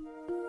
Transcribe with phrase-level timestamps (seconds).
[0.00, 0.43] 希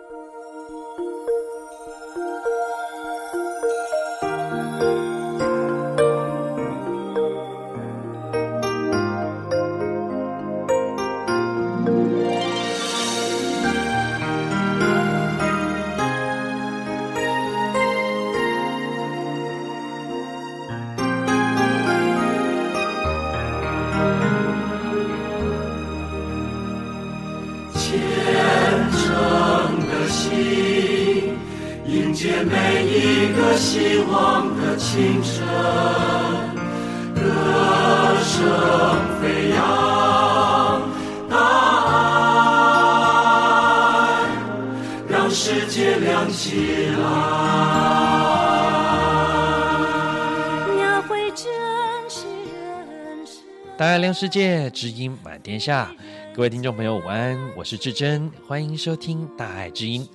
[54.76, 55.90] 知音满天下。
[56.34, 60.06] 各位听众朋友，午安，我是志珍，欢迎收听大爱知音。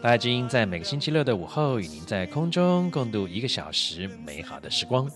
[0.00, 5.06] 大爱知音在每个星期六的午后，与您在空中共度一个小时美好的时光。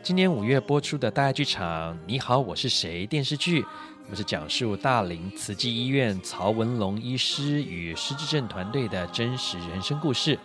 [0.00, 3.66] 今年五月播出的大爱剧场《你好，我是谁》电视剧，
[4.04, 10.38] 那么是讲述大林慈济医院曹文龙医师与失智症团队的真实人生故事。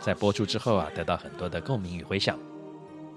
[0.00, 2.36] 在播出之后啊，得到很多的共鸣与回响。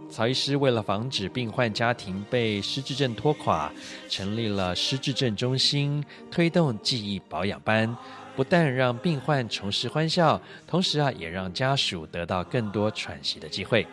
[0.09, 3.71] 曹医师为了防止病患家庭被失智症拖垮，
[4.09, 7.95] 成立了失智症中心，推动记忆保养班。
[8.35, 13.85] 不但让病患重拾欢笑，同时啊，也让家属得到更多喘息的机会。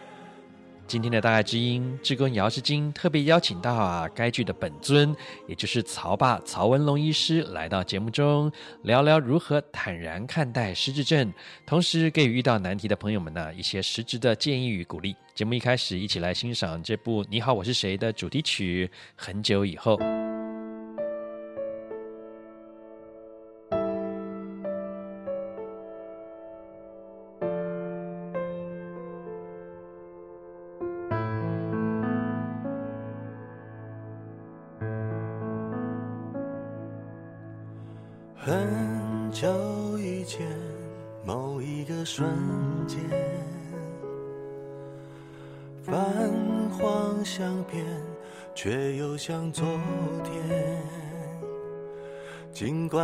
[0.87, 5.15] 今天的大爱之音，志工姚志金特别邀请到啊，该剧的本尊，
[5.49, 8.51] 也就是曹爸曹文龙医师，来到节目中
[8.83, 11.33] 聊聊如何坦然看待失智症，
[11.67, 15.17] 同时给予遇到难题的朋友们呢一些实质的建议与鼓励。
[15.35, 19.97] 节目一开始，一起来欣赏这部《你好，我是谁》的主题曲《很久以后》。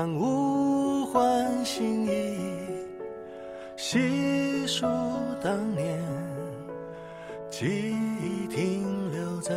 [0.02, 2.36] 尽管物换星移，
[3.76, 4.84] 细数
[5.40, 6.02] 当年，
[7.48, 9.54] 记忆停留在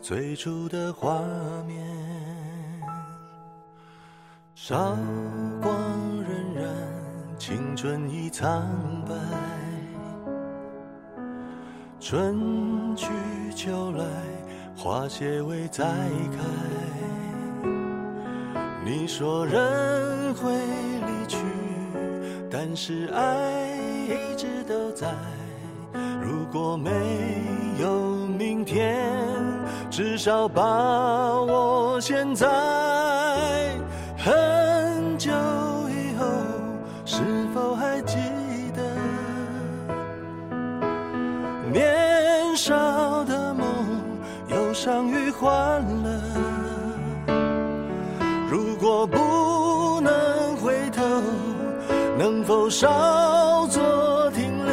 [0.00, 1.20] 最初的画
[1.66, 1.84] 面。
[4.54, 4.96] 韶
[5.60, 5.74] 光
[6.22, 6.68] 荏苒，
[7.36, 8.62] 青春已苍
[9.08, 9.14] 白，
[11.98, 13.08] 春去
[13.56, 14.04] 秋来。
[14.76, 16.38] 花谢未再开，
[18.84, 21.38] 你说人会离去，
[22.50, 23.78] 但是爱
[24.08, 25.08] 一直都在。
[26.20, 26.90] 如果没
[27.80, 27.88] 有
[28.38, 29.00] 明天，
[29.90, 32.46] 至少把我现在。
[52.46, 54.72] 否稍作停留？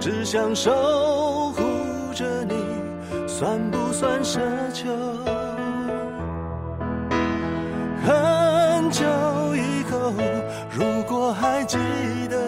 [0.00, 1.62] 只想守护
[2.14, 2.54] 着你，
[3.28, 4.40] 算不算奢
[4.72, 4.88] 求？
[8.04, 9.04] 很久
[9.54, 10.12] 以后，
[10.72, 11.78] 如果还记
[12.28, 12.47] 得。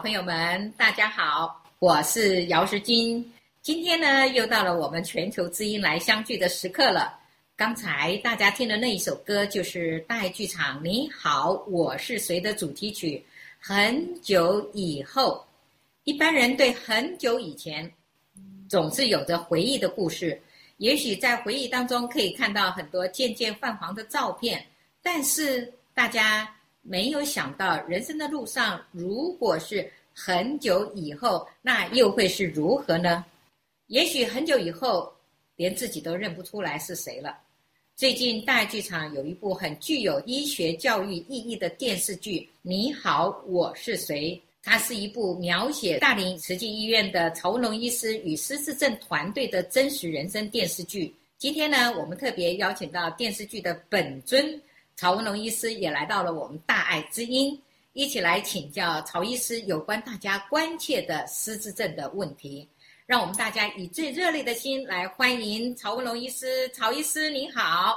[0.00, 3.30] 朋友们，大家好，我是姚时金。
[3.60, 7.18] 今天呢，又到了我们全球之音来相聚的时刻了。
[7.54, 13.22] 刚才大家听的那一首歌，就是大爱剧场《你好，我是谁》的主题曲。
[13.58, 15.46] 很久以后，
[16.04, 17.92] 一般人对很久以前
[18.70, 20.40] 总是有着回忆的故事。
[20.78, 24.64] 也许在回忆当中可以看到很多渐渐泛黄的照片，
[25.02, 26.50] 但是大家。
[26.82, 33.24] 没有想到，人生的路上，如果是很久以后，那又会是如何呢？
[33.86, 35.12] 也许很久以后，
[35.56, 37.38] 连自己都认不出来是谁了。
[37.96, 44.34] 最近大剧场有一部很具有医学教育意义的电视剧《你好，我是谁》。
[44.62, 51.14] 它是一部描写大林慈济医院的曹文龙医师与失智症团队的真实人生电视剧。
[51.38, 54.60] 今天呢，我们特别邀请到电视剧的本尊。
[55.00, 57.58] 曹文龙医师也来到了我们大爱之音，
[57.94, 62.68] 一起来请教曹医师有关大家关切的失智症的问题。
[63.06, 66.68] 让我们大家以最热烈的心来欢迎曹文龙医师。
[66.74, 67.94] 曹医师，您好！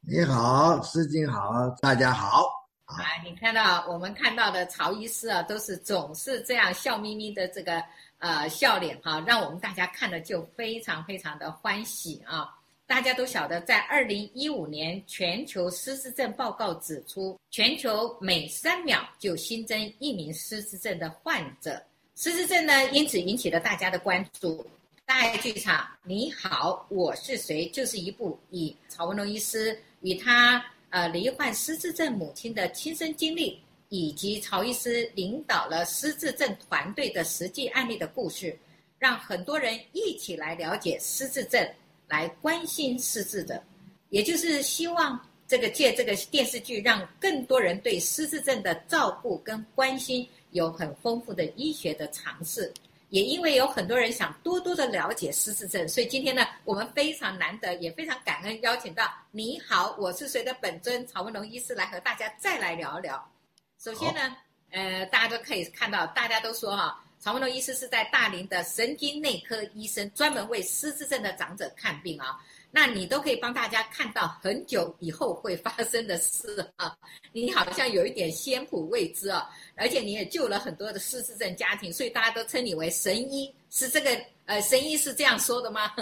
[0.00, 2.46] 你好，师姐好，大家好。
[2.86, 7.84] 啊，你看到我们看到的曹医师啊，都是总是这样笑眯眯的这个
[8.16, 12.48] 呃笑脸哈、啊，让我们大家看了就非常非常的欢喜啊。
[12.86, 21.82] 大家都晓得，在二零一五年全球失智症报告指出，全球每三秒就新增一名失智症的患者。
[22.14, 24.64] 失智症呢，因此引起了大家的关注。
[25.04, 27.68] 大爱剧场，你好，我是谁？
[27.70, 38.56] 就是一部以曹文龙医师与他呃罹患失智症母亲的亲身经历，以及曹医师领导了失智症团队的实际案例的故事，
[38.96, 41.68] 让很多人一起来了解失智症。
[42.08, 43.62] 来关心失智的，
[44.10, 52.72] 也就是希望这个借这个电视剧，让更多人对失智症的照顾跟关心有很丰富的医学的尝试。
[53.10, 63.32] 也因为有很多人想多多的了解失智症，所以今天呢，我们非常难得，也非常感恩邀请到你好，我是谁的本尊曹文龙医师来和大家再来聊一聊。
[63.78, 64.36] 首先呢，
[64.70, 67.00] 呃，大家都可以看到，大家都说哈。
[67.26, 72.38] 曹文龙医师是在大林的神经内科医生，专门为失智症的长者看病啊。
[72.70, 76.96] 那你都可以帮大家看到很久以后会发生的事啊。
[77.32, 85.92] 你好像有一点先卜未知啊，而且你也救了很多的失智症家庭，所以大家都称你为神医，是这个呃神医是这样说的吗？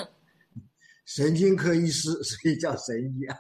[1.07, 3.39] 神经科医师，所以叫神医啊。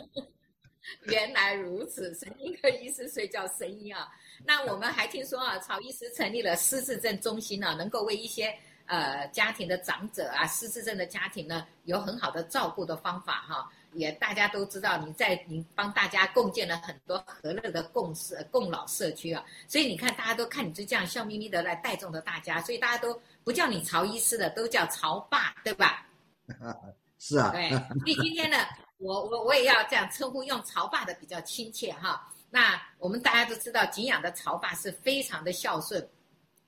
[1.08, 4.06] 原来如此，神经科医师所以叫神医啊。
[4.44, 8.54] 那我们还听说啊，曹医师成立了失智症中心呢，能够为一些
[8.86, 13.70] 呃家庭的长者啊，失智症的家庭呢，有很好的照顾的方法哈。
[13.94, 26.06] 也大家都知道，你在你帮大家共建了很多和乐的共社共老社区啊，所以你看大家都看你就这样笑眯眯的来带动着大家，所以大家都不叫你曹医师的，都叫曹爸，对吧？
[27.18, 27.50] 是啊。
[27.50, 28.58] 对，所以今天呢，
[28.98, 32.30] 我我我也要这样称呼，用曹爸的比较亲切哈。
[32.50, 36.08] 那我们大家都知道，景仰的曹爸是非常的孝顺，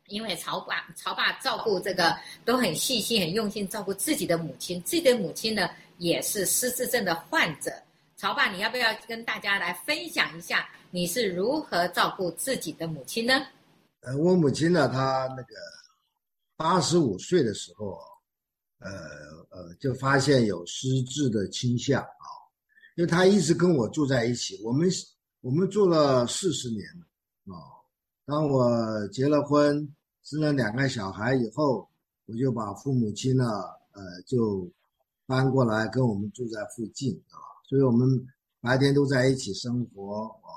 [0.09, 7.73] 因为曹爸曹爸照顾这个都很细心、很用心照顾自己的母亲，自己的母亲呢也是失智症的患者。
[8.17, 13.47] 曹爸，你要不要跟大家来分享一下你是如何照顾自己的母亲呢？
[14.01, 15.55] 呃，我母亲呢，她那个
[16.57, 17.99] 八十五岁的时候，
[18.81, 18.91] 呃
[19.51, 22.27] 呃，就发现有失智的倾向啊，
[22.97, 24.87] 因为她一直跟我住在一起，我们
[25.43, 27.59] 我们住了四十年了啊。
[28.27, 29.89] 当我结了婚，
[30.23, 31.89] 生了两个小孩以后，
[32.27, 33.45] 我就把父母亲呢，
[33.93, 34.71] 呃，就
[35.27, 37.41] 搬过来跟我们住在附近啊。
[37.67, 38.07] 所以我们
[38.61, 40.53] 白天都在一起生活啊，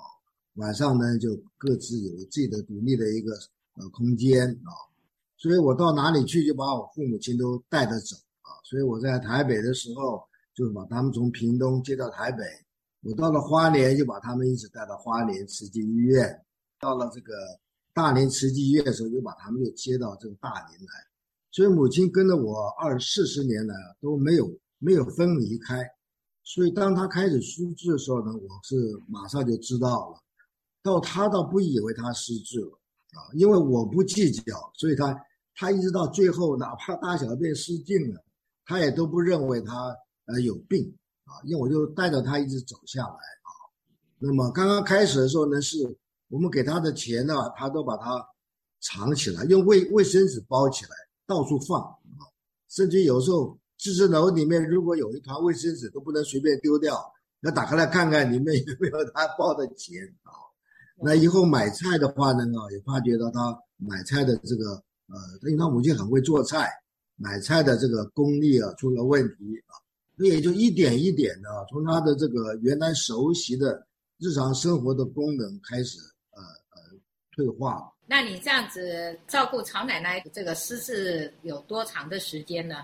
[0.56, 3.32] 晚上呢就各自有自己的独立的一个
[3.76, 4.72] 呃空间啊。
[5.38, 8.52] 所以我到哪里去就把我父母亲都带着走啊。
[8.66, 10.22] 所以我在台北的时候
[10.54, 12.44] 就把他们从屏东接到台北，
[13.04, 16.46] 我到了花莲就把他们一直带到花莲慈济医院，
[16.80, 17.34] 到了这个
[17.94, 20.88] 大连慈济医院的时候又把他们又接到这个大连来。
[21.52, 25.88] 所以母亲跟着我二四十年来都没有没有分离开。
[26.46, 28.76] 所以，当他开始失智的时候呢，我是
[29.08, 30.20] 马上就知道了。
[30.82, 32.80] 到他倒不以为他失智了
[33.12, 35.18] 啊，因为我不计较，所以他
[35.56, 38.22] 他一直到最后，哪怕大小便失禁了，
[38.66, 39.96] 他也都不认为他
[40.26, 40.94] 呃有病
[41.26, 43.50] 啊，因为我就带着他一直走下来啊。
[44.20, 45.78] 那么刚刚开始的时候呢，是
[46.30, 48.26] 我们给他的钱呢，他都把它
[48.82, 50.92] 藏起来，用卫卫生纸包起来，
[51.26, 52.22] 到处放啊，
[52.70, 53.58] 甚至有时候。
[53.80, 57.04] 自治楼里面如果有一团卫生纸，都不能随便丢掉，
[57.42, 60.32] 要打开来看看里面有没有他包的钱啊。
[61.04, 66.72] 那以后买菜的话呢，也发觉到他买菜的这个呃，因为他母亲很会做菜，
[67.18, 69.36] 买菜的这个功力啊出了问题
[69.68, 69.76] 啊，
[70.16, 73.86] 那也就一点一点的从他的这个原来熟悉的
[74.20, 75.98] 日常生活的功能开始
[76.32, 76.98] 呃呃
[77.36, 77.92] 退化。
[78.06, 82.76] 那你这样子照顾曹奶奶这个失智有多长的时间呢？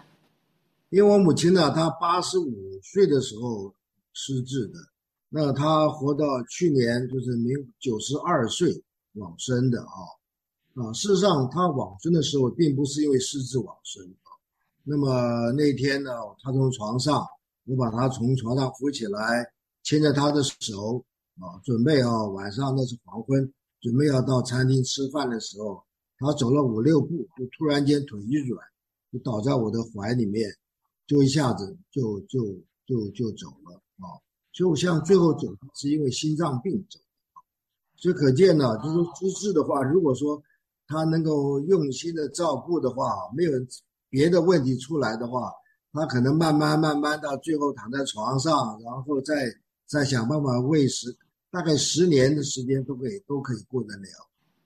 [0.90, 3.72] 因为我母亲呢，她八十五岁的时候
[4.14, 4.80] 失智的，
[5.30, 8.82] 那她活到去年就是明九十二岁
[9.14, 10.02] 往生的啊
[10.74, 14.19] 啊，事实上她往生的时候并不是因为失智往生啊。
[14.84, 17.26] 那么那天呢，他从床上，
[17.66, 19.46] 我把他从床上扶起来，
[19.84, 21.04] 牵着他的手
[21.40, 25.84] 啊，准备啊晚上那是黄昏，准备要到餐厅吃饭的时候，
[26.18, 28.66] 他走了五六步，就突然间腿一软，
[29.12, 30.50] 就倒在我的怀里面。
[31.08, 32.46] 就一下子就就
[32.86, 34.14] 就就走了啊！
[34.54, 37.06] 就像最后走是因为心脏病走的，
[37.96, 40.40] 所以可见呢，就是说失智的话，如果说
[40.86, 43.52] 他能够用心的照顾的话，没有
[44.10, 45.52] 别的问题出来的话，
[45.94, 49.36] 他可能慢慢慢慢到最后躺在床上，然后再
[49.86, 51.16] 再想办法喂食，
[51.52, 54.08] 大概十年的时间都可以都可以过得了。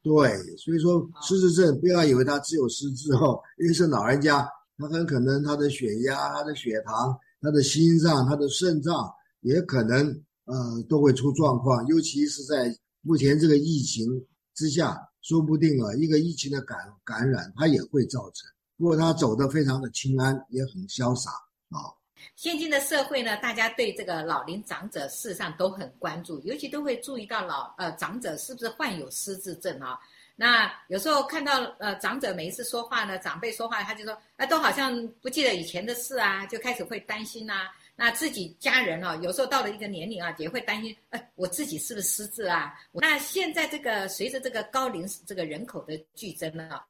[0.01, 4.47] 对，所以说失智症不要以为他只有失智哦，因为是老人家。
[4.75, 9.07] 他很可能他的血压、他的血糖、他的心脏、他的肾脏
[9.41, 10.07] 也可能
[10.45, 14.09] 呃都会出状况，尤其是在目前这个疫情
[14.55, 18.49] 之下，说不定啊一个疫情的感感染，它也会造成。
[18.77, 21.31] 不过他走得非常的轻安，也很潇洒
[21.69, 21.93] 啊。
[22.35, 29.99] 现今的社会呢，大家对这个老龄长者事实上都很关注，尤其都会注意到老呃长者是不是患有失智症啊。
[30.35, 42.73] 那有时候看到呃长者每一次说话呢，长辈说话，他就说，哎，都好像不记得以前的事啊，就开始会担心呐、那自己家人哦，有时候到了一个年龄啊，也会担心，哎，我自己是不是失智啊？
[42.93, 46.81] 那现在这个随着这个高龄这个人口的剧增呢，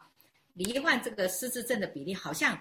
[0.53, 2.57] 罹患这个失智症的比例好像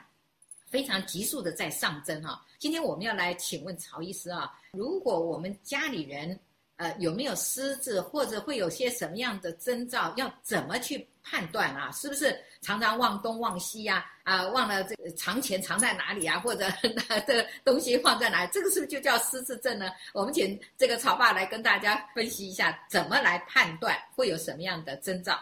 [0.67, 2.45] 非常急速的在上升哈。
[2.59, 6.39] 今天我们要来请问曹医师啊，如果我们家里人。
[6.77, 10.13] 呃，有没有失智，或者会有些什么样的征兆？
[10.17, 11.93] 要怎么去判断啊？
[11.93, 14.05] 是不是常常忘东忘西呀？
[14.25, 16.41] 啊，忘了这个藏钱藏在哪里啊？
[16.41, 16.67] 或者
[17.09, 18.51] 那这东西放在哪里？
[18.53, 19.93] 这个是不是就叫失智症呢？
[20.13, 25.39] 我们请这个曹爸来跟大家分析一下，怎么来判断会有什么样的征兆？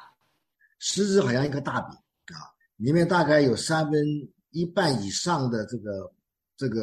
[0.78, 1.97] 失智好像一个大饼，
[2.81, 4.05] 里面大概有三分
[4.51, 6.13] 一半以上的这个
[6.57, 6.83] 这个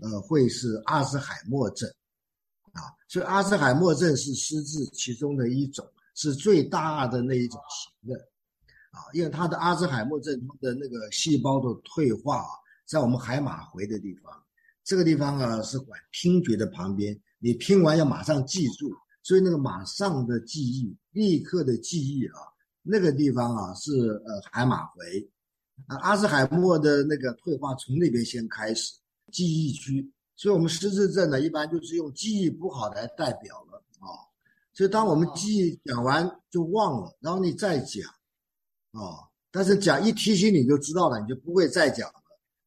[0.00, 1.88] 呃，会是阿兹海默症。
[2.72, 5.82] 啊，所以阿兹海默症是失智其中的一种，
[6.14, 8.20] 是最大的那一种型的，
[8.90, 12.44] 啊，因为他的阿兹海默症他的那个细胞的退化，
[12.84, 14.30] 在我们海马回的地方，
[14.84, 22.40] 这个地方啊是管听觉的旁边，你听完要马上记住，所以那个马上的记忆，立刻的记忆啊，
[22.82, 23.90] 那个地方啊是
[24.26, 25.26] 呃海马回，
[25.86, 28.94] 啊阿兹海默的那个退化从那边先开始，
[29.32, 30.12] 记忆区。
[30.34, 34.08] 所以，我们失智症呢，一般就是用记忆不好来代表了啊。
[34.74, 38.02] 所以，当我们记忆讲完就忘了，然后你再讲
[38.92, 42.14] 啊，但是讲一提醒你就知道了，你就不会再讲了。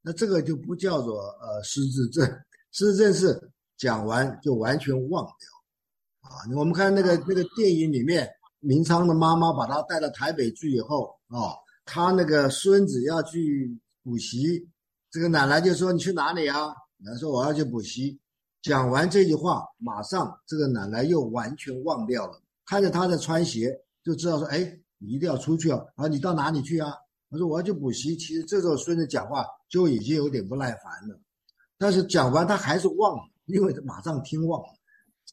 [0.01, 2.25] 那这个就不叫做呃失智症，
[2.72, 6.30] 失智症是讲完就完全忘掉。
[6.30, 8.28] 啊，我们看那个那个电影里面，
[8.62, 11.54] 明昌的妈妈把他带到台北去以后，啊，
[11.91, 14.69] 他那个孙子要去补习，
[15.10, 16.67] 这个奶奶就说：“你去哪里啊？”
[17.01, 18.19] 奶奶说：“我要去补习。”
[18.62, 24.60] 讲完这句话，马上这个奶奶又完全忘掉了，看着他在穿鞋，就知道说：“哎，
[25.00, 25.79] 你一定要出去啊！
[25.96, 26.93] 啊，你到哪里去啊？”
[27.31, 31.19] 他说：“我要去补习。”其实这时候孙子讲话就已经有点不耐烦了，
[31.79, 34.67] 但是讲完他还是忘了，因为他马上听忘了。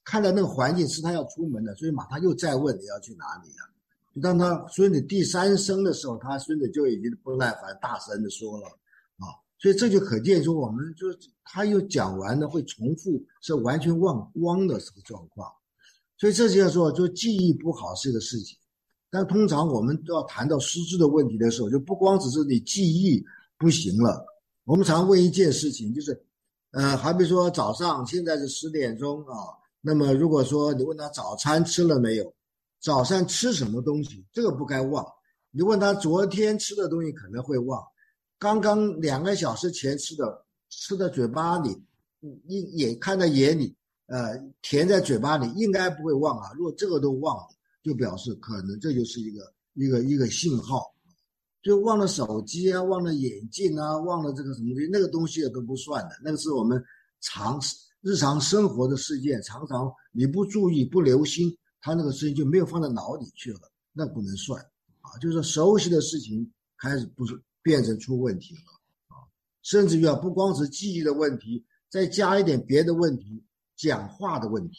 [0.05, 3.76] 看到那个环境是他要出门的，所以马上又再问你要去哪里啊？
[4.21, 8.67] 当他孙子第三声的时候，他孙子就已经不耐烦，大声的说了
[9.19, 11.07] 啊，所以这就可见说，我们就
[11.45, 15.51] 他又讲完了会重复，是完全忘光的这个状况，
[16.19, 18.57] 所以这就要说，就记忆不好是个事情。
[19.11, 23.25] 但通常我们都要谈到失智的问题的时候，就不光只是你记忆
[23.59, 24.25] 不行了，
[24.65, 26.19] 我们常问一件事情，就是，
[26.73, 29.35] 呃，好比说早上现在是十点钟啊。
[29.81, 32.35] 那么，如果说你问他早餐吃了没有，
[32.81, 35.05] 早上吃什么东西，这个不该忘。
[35.51, 37.83] 你问他昨天吃的东西，可能会忘。
[38.39, 41.71] 刚刚两个小时前吃的，吃在嘴巴里，
[42.47, 43.75] 一眼看在眼里，
[44.07, 46.53] 呃，甜在嘴巴里，应该不会忘啊。
[46.57, 47.49] 如果这个都忘了，
[47.83, 50.83] 就表示可能这就是一个一个一个信号，
[51.63, 56.83] 就忘了手机啊，忘了眼镜啊，忘了这个什么东西，那个东西也都不算的，那个是我们
[57.21, 57.61] 常。
[58.03, 61.53] 日常生活的事件，常常你不注意、不留心，
[61.87, 63.61] 他那个事情就没有放在脑里去了，
[63.93, 64.61] 那不能算
[65.03, 65.17] 啊。
[65.21, 68.61] 就是熟悉的事情开始不是变成出问题了
[69.07, 69.23] 啊，
[69.63, 73.41] 甚至于啊，不光是记忆的问题，再加一点别的问题，
[73.77, 74.79] 讲话的问题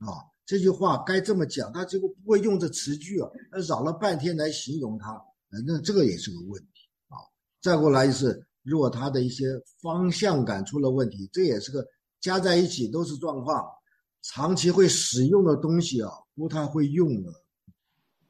[0.00, 0.20] 啊。
[0.44, 5.18] 这句话该这么讲，他结果不会用这词句啊，他绕了半天来形容他，
[5.66, 7.16] 那这个也是个问题啊。
[7.62, 9.46] 再过来就是，如果他的一些
[9.80, 11.82] 方向感出了问题，这也是个。
[12.20, 13.62] 加在一起都是状况，
[14.24, 17.44] 长期会使用的东西啊，不太会用了。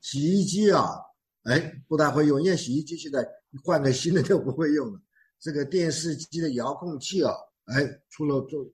[0.00, 1.00] 洗衣机啊，
[1.44, 3.24] 哎，不太会用，因为洗衣机现在
[3.62, 5.00] 换个新的就不会用了。
[5.38, 7.32] 这个电视机的遥控器啊，
[7.66, 8.68] 哎，出了就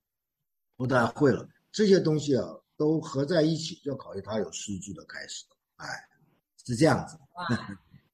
[0.77, 1.47] 不太会了。
[1.71, 2.43] 这些东西啊，
[2.79, 5.45] 都合在一起，就考虑它有失智的开始。
[5.77, 5.87] 哎，
[6.65, 7.19] 是这样子。
[7.35, 7.47] 哇，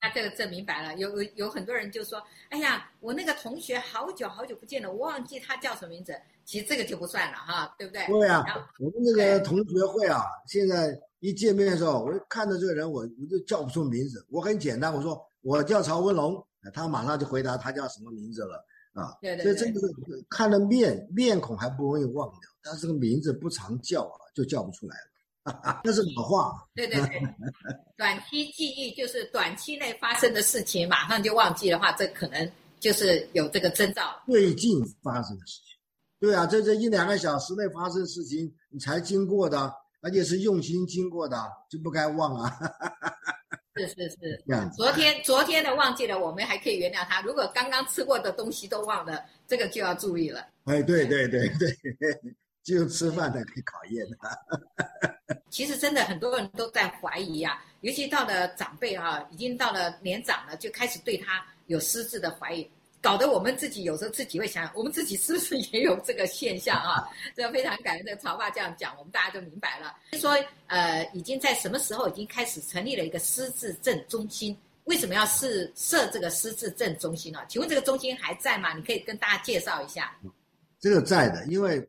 [0.02, 0.98] 那这个证明白了。
[0.98, 6.12] 有有很多人就说：“哎呀，我那个同学好久好久不见了，我忘记他叫什么名字。”
[6.46, 8.06] 其实这个就不算了哈，对不对？
[8.06, 8.44] 对啊，
[8.78, 14.24] 我们那个同学会啊，现在一见面的时候，我一看到这个人，我我就叫不出名字。
[14.30, 16.40] 我很简单，我说我叫曹文龙，
[16.72, 19.12] 他马上就回答他叫什么名字了啊。
[19.20, 19.56] 对对对。
[19.56, 19.88] 所以这个
[20.30, 25.02] 看了面面孔还不容易忘掉，但是这个名字不常叫啊，就叫不出来了。
[25.82, 26.52] 那是老话。
[26.76, 27.22] 对对对，
[27.96, 34.02] 短期记忆就是短期内发生的事情，马上就忘记的话，这可能就是有这个征兆。
[34.26, 35.65] 最近发生的事情。
[36.18, 41.36] 对啊，这这一两个小时内发生的事情，你才经过的，而且是用心经过的，
[41.70, 42.58] 就不该忘啊。
[43.76, 44.42] 是是是。
[44.74, 47.20] 昨天昨天的忘记了，我们还可以原谅他。
[47.20, 50.46] 如果刚刚吃过的东西都忘了，这个就要注意了。
[50.64, 51.76] 哎，对对对对，
[52.62, 54.16] 就 吃饭才可以考验的。
[55.50, 62.66] 其实真的很多人都在怀疑啊，尤其到了长辈啊，已经到了年长了，就开始对他有私自的怀疑。
[63.02, 67.08] 搞得我们自己有时候自己会想，我们自己是不是也有这个现象啊？
[67.36, 69.94] 这非常感恩这个曹爸这样讲，我们大家都明白了。
[70.18, 74.56] 说呃，已经在什么时候已经开始成立了一个失智症中心？
[74.84, 77.40] 为什么要设设这个失智症中心呢？
[77.48, 78.74] 请问这个中心还在吗？
[78.74, 80.16] 你可以跟大家介绍一下。
[80.80, 81.88] 这个在的，因为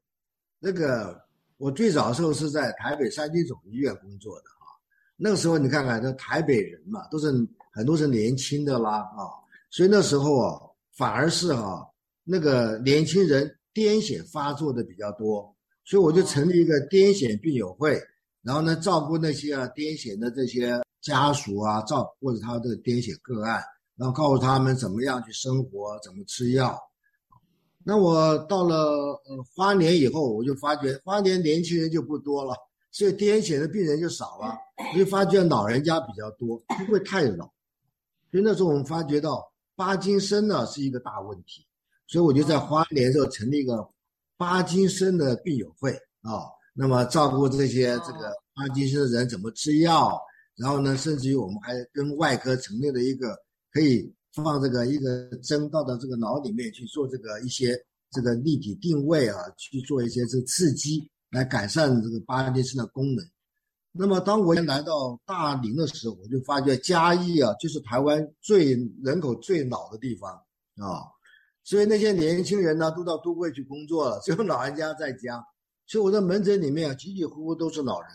[0.59, 1.19] 那个
[1.57, 4.69] 我最早的时候是在台北三军总医院工作的啊。
[5.15, 7.31] 那个时候你看看，这台北人嘛，都是
[7.71, 9.33] 很多是年轻的啦啊，
[9.71, 10.61] 所以那时候啊。
[10.97, 11.85] 反而是哈、啊，
[12.23, 15.55] 那个年轻人癫痫发作的比较多，
[15.85, 18.01] 所以我就成立一个癫痫病友会，
[18.41, 23.61] 然后呢，照顾那些啊癫痫的这些家属啊，照或者他的癫痫个案，
[23.95, 26.75] 然后告诉他们怎么样去生活，怎么吃药。
[27.83, 28.75] 那我到了
[29.27, 32.55] 呃花年以后，我就发觉花年年轻人就不多了，
[32.91, 34.57] 所以癫痫的病人就少了，
[34.93, 37.45] 我就发觉老人家比较多，不会太老，
[38.31, 39.47] 所以那时候我们发觉到。
[39.77, 41.63] 帕金森呢是一个大问题，
[42.07, 43.87] 所以我就在花莲时候成立一个
[44.35, 50.19] 巴金森的病友会啊，那么照顾这些这个巴金森的人怎么吃药，
[50.55, 53.37] 然后呢，甚至于我们还跟外科成立了一个
[53.71, 63.23] 可以放这个一个针到的这个脑里面去做这个一些这个立体定位啊，去做一些这个刺激来改善这个巴金森的功能。
[63.97, 70.31] 那么，当我来到大林的时候，我就发觉嘉义啊，就是台湾最人口最老的地方
[70.77, 71.03] 啊，
[71.63, 75.43] 所以那些年轻人呢，都到都会去工作了，只有老人家在家。
[75.85, 78.09] 所以我在门诊里面啊，几几乎乎都是老人，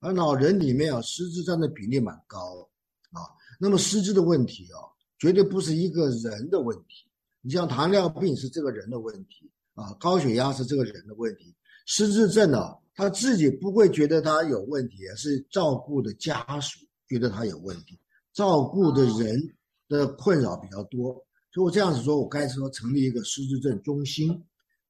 [0.00, 2.68] 而老人里面啊，失智占的比例蛮高
[3.12, 3.22] 啊。
[3.60, 4.82] 那么失智的问题啊，
[5.18, 7.08] 绝对不是一个人的问题。
[7.40, 11.54] 你像糖尿病是这个人的问题啊，高血压是这个人的问题，
[11.86, 16.78] 失智症呢、啊，他自己不会觉得他有问题，是照顾的家属
[17.08, 17.98] 觉得他有问题，
[18.32, 19.40] 照顾的人
[19.88, 21.14] 的困扰比较多。
[21.52, 24.42] 所以我这样子说，我该说成立一个失智症中心。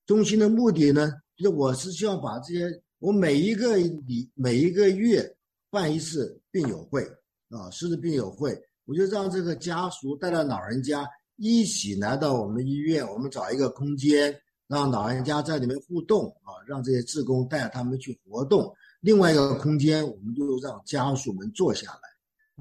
[0.06, 5.36] 中心的目的呢，就是我是希望把这些，我每一个礼每一个月
[5.70, 7.02] 办一次病友会
[7.48, 14.36] 啊，失智病友会，我就让这个家属带着老人家一起来到我们医院，我们找一个空间，
[14.72, 18.74] 让老人家在里面互动啊，让这些志工带着他们去活动。
[19.00, 22.00] 另外一个空间，我们就让家属们坐下来，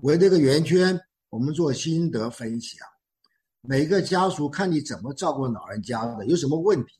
[0.02, 2.86] 围这个圆圈，我们做心得分享。
[3.62, 6.95] 每个家属看你怎么照顾老人家的，有什么问题？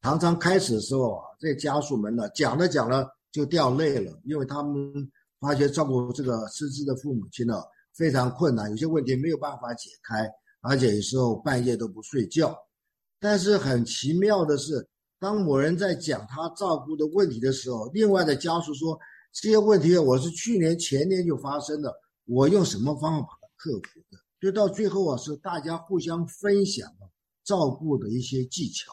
[0.00, 4.72] 常常开始的时候啊，这些家属们呢讲着讲着就掉泪了，因为他们
[5.40, 10.26] 发觉照顾这个失智的父母亲呢非常困难，有些问题没有办法解开，
[10.62, 12.56] 而且有时候半夜都不睡觉。
[13.22, 14.84] 但是很奇妙的是，
[15.20, 18.98] 当某人在讲他照顾的问题的时候，另外的家属说
[19.32, 24.18] 这些问题我是去年前年就发生的，我用什么方法把它克服的？
[24.40, 26.90] 就到最后啊，是大家互相分享
[27.44, 28.92] 照顾的一些技巧，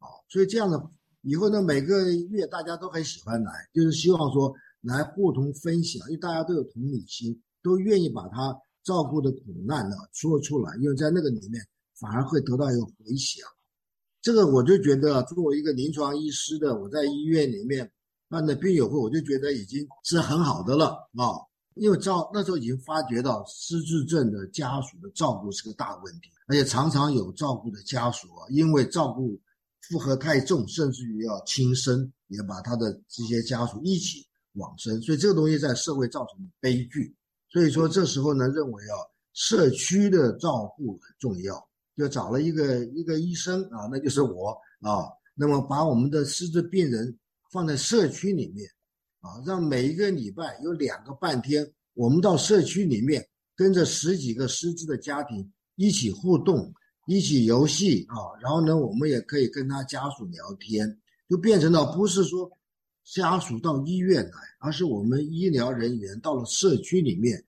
[0.00, 11.64] 啊，所以这样的以后呢，每个月大家都很喜欢来，就是希望说来互同分享，因为大家都有同理心，都愿意把他照顾的苦难呢说出来，因为在那个里面
[11.98, 13.46] 反而会得到一个回响。
[14.20, 17.90] 这个我就觉得，作为一个临床医师的，我在医院里面
[18.28, 21.34] 办的病友会，我就觉得已经是很好的了啊。
[21.74, 29.40] 因为照那时候已经发觉到失智症的家属的照顾是个大问题，而且常常有照顾的家属啊，因为照顾
[29.80, 37.16] 负荷太重，甚至于要轻生，也把他的这些家属一起往生，所以这个东西在社会造成的悲剧。
[37.50, 38.94] 所以说这时候呢，认为啊，
[39.32, 44.50] 社区的照顾很重要，就找了一个一个医生啊，那就是我
[44.80, 47.18] 啊，那么把我们的失智病人
[47.50, 48.66] 放在社区里面。
[49.24, 53.24] 啊，让每一个礼拜有两个半天，我们到社区里面
[53.54, 56.74] 跟着十几个失智的家庭一起互动，
[57.06, 62.50] 一起游戏啊，然后呢，我们也可以跟他家属聊天，就变成了不是说
[63.04, 67.40] 家属到医院来，而是我们医疗人员到了社区里面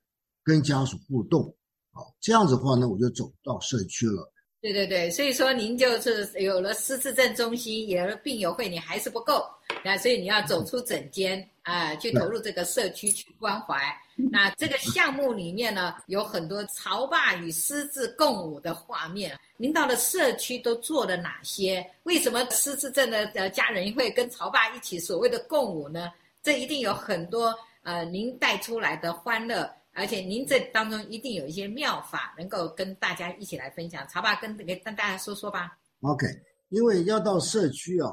[0.45, 1.43] 跟家属互动，
[1.91, 4.33] 啊，这样子的话呢，我就走到社区了。
[4.65, 9.47] 对对对，所以说您就是有了失智症中心，有了病友会，你还是不够，
[9.85, 13.77] 那所以你要走出诊间啊、呃，去投入这个社区去关怀。
[14.17, 19.39] 那这个项目里面呢，有很多潮爸与失智共舞的画面。
[19.59, 21.87] 您到了社区都做了哪些？
[22.05, 26.11] 为什么失智症的呃家人会跟潮爸一起所谓的共舞呢？
[26.43, 29.71] 这一定有很多呃您带出来的欢乐。
[29.97, 34.05] 而且您这当中一定有一些妙法，能够跟大家一起来分享。
[34.09, 35.79] 曹爸跟给跟大家说说吧。
[36.01, 36.27] OK，
[36.71, 38.11] 因为要到社区啊，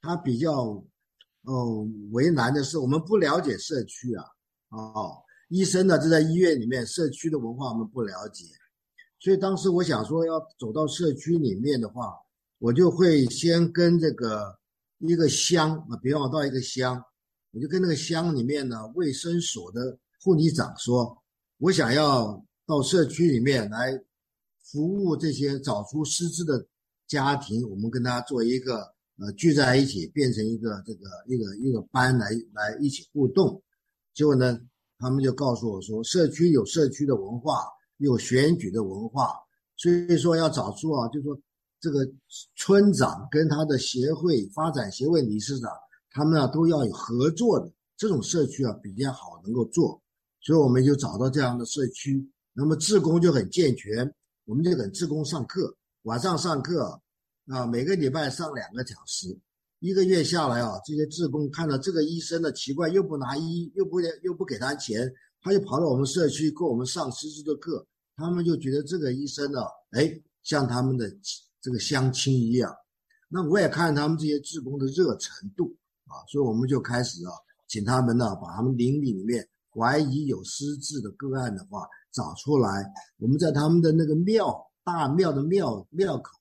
[0.00, 0.52] 他比较
[1.42, 4.24] 哦为难的是，我们不了解社区啊。
[4.68, 8.44] 哦，医生呢就在医院里面，社区的文化我们不了解，
[9.18, 12.14] 所以当时我想说要走到社区里面的话，
[12.60, 14.56] 我就会先跟这个
[14.98, 17.04] 一个乡啊，比方我到一个乡，
[17.50, 19.98] 我就跟那个乡里面呢卫生所的。
[20.20, 21.16] 护理长说
[21.58, 23.92] ：“我想要到社区里面来
[24.64, 26.66] 服务这些找出失智的
[27.06, 28.80] 家庭，我们跟他做一个
[29.18, 33.62] 呃聚在一起，变成一个这个一个一个班来来一起互动。
[34.12, 34.58] 结果呢，
[34.98, 37.64] 他们就告诉我说，社区有社区的文化，
[37.98, 39.32] 有选举的文化，
[39.76, 41.38] 所以说要找出啊，就说
[41.80, 42.00] 这个
[42.56, 45.70] 村长跟他的协会发展协会理事长，
[46.10, 50.02] 他们啊都要有合作的这种社区啊比较好能够做。”
[50.48, 54.10] 所以我们就找到这样的社区，那么志工就很健全，
[54.46, 56.98] 我们就给志工上课，晚上上课，
[57.48, 59.38] 啊，每个礼拜上两个小时，
[59.80, 71.14] 一个月下来啊，这些志工看到这个医生的奇怪，又不拿医，又不又不给他钱，他就跑到我们社区给我们上失智的课，他们就觉得这个医生呢，哎，像他们的
[71.60, 72.74] 这个相亲一样，
[73.28, 77.32] 那我也看他们这些志工的热程度啊，所以我们就开始啊，
[77.66, 79.46] 请他们呢，把他们邻里里面。
[79.78, 82.84] 怀疑有失智的个案的话，找出来，
[83.18, 86.32] 我们在他们的那个庙大庙的庙庙口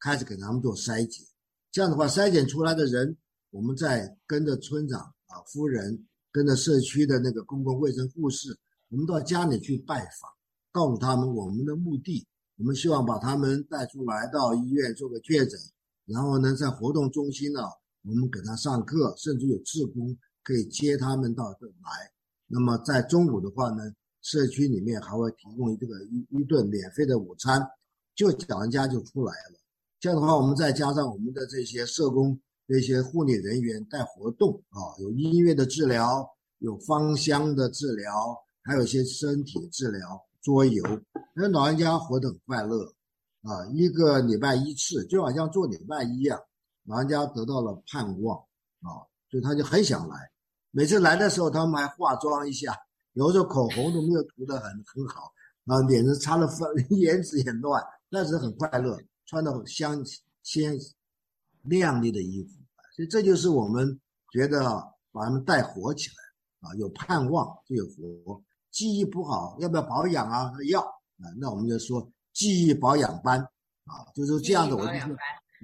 [0.00, 1.22] 开始给他们做筛检。
[1.70, 3.14] 这样的话，筛检出来的人，
[3.50, 10.30] 我们再跟着村长啊夫人，跟着社区的那个公共卫生护士，我们到家里去拜访，
[10.72, 15.60] 告诉他们我们的目的，我们希望把他们带出来到医院做个确诊，
[16.06, 17.60] 然后呢，在活动中心呢
[18.02, 22.12] 我们给他上课，甚至有志工可以接他们到这来。
[22.50, 23.82] 那么在中午的话呢，
[24.22, 27.60] 社区里面还会提供这个一一顿免费的午餐，
[28.14, 29.60] 就老人家就出来了。
[30.00, 36.26] 这样的话，我们再加上我们的这些社工、这些护理人员带活动啊，有音乐的治疗，
[36.58, 38.12] 有芳香的治疗，
[38.62, 40.00] 还有一些身体治疗、
[40.40, 40.82] 桌游，
[41.34, 42.84] 那老人家活得很快乐
[43.42, 43.66] 啊。
[43.74, 46.40] 一个礼拜一次，就好像做礼拜一样，
[46.84, 48.38] 老人家得到了盼望
[48.80, 50.16] 啊，所以他就很想来。
[50.78, 52.72] 每次来的时候，他们还化妆一下，
[53.14, 55.24] 有的时候口红都没有涂得很很好
[55.66, 58.96] 啊，脸上擦了粉， 颜值也乱，但是很快乐。
[59.26, 60.00] 穿的香
[60.44, 60.78] 鲜
[61.62, 62.50] 亮丽的衣服，
[62.94, 63.98] 所以这就是我们
[64.30, 64.62] 觉得
[65.10, 67.84] 把他们带活起来啊，有盼望就有
[68.24, 68.40] 活。
[68.70, 70.52] 记忆不好，要不要保养啊？
[70.70, 73.40] 要啊，那我们就说记忆保养班
[73.84, 74.76] 啊，就是这样的。
[74.76, 75.16] 我就说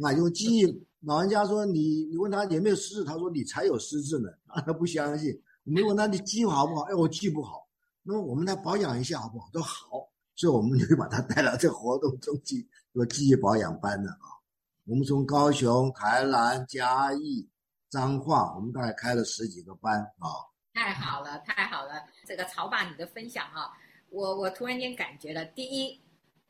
[0.02, 0.66] 啊，用记忆，
[1.06, 4.28] 老人家说你你问他有没有失智，他说你才有失智呢，
[4.64, 5.32] 他不相信。
[5.62, 6.82] 你问他你记好不好？
[6.82, 7.66] 哎，我记不好。
[8.02, 9.48] 那么我们来保养一下好不好？
[9.52, 12.68] 都好，所以我们就把他带到这活动中去。
[12.92, 14.38] 做记忆保养班的啊，
[14.84, 17.48] 我们从高雄、台南、嘉义、
[17.90, 20.30] 彰化，我们大概开了十几个班啊。
[20.74, 21.94] 太好了，太好了！
[22.24, 23.72] 这个曹爸你的分享啊，
[24.10, 26.00] 我我突然间感觉了，第一，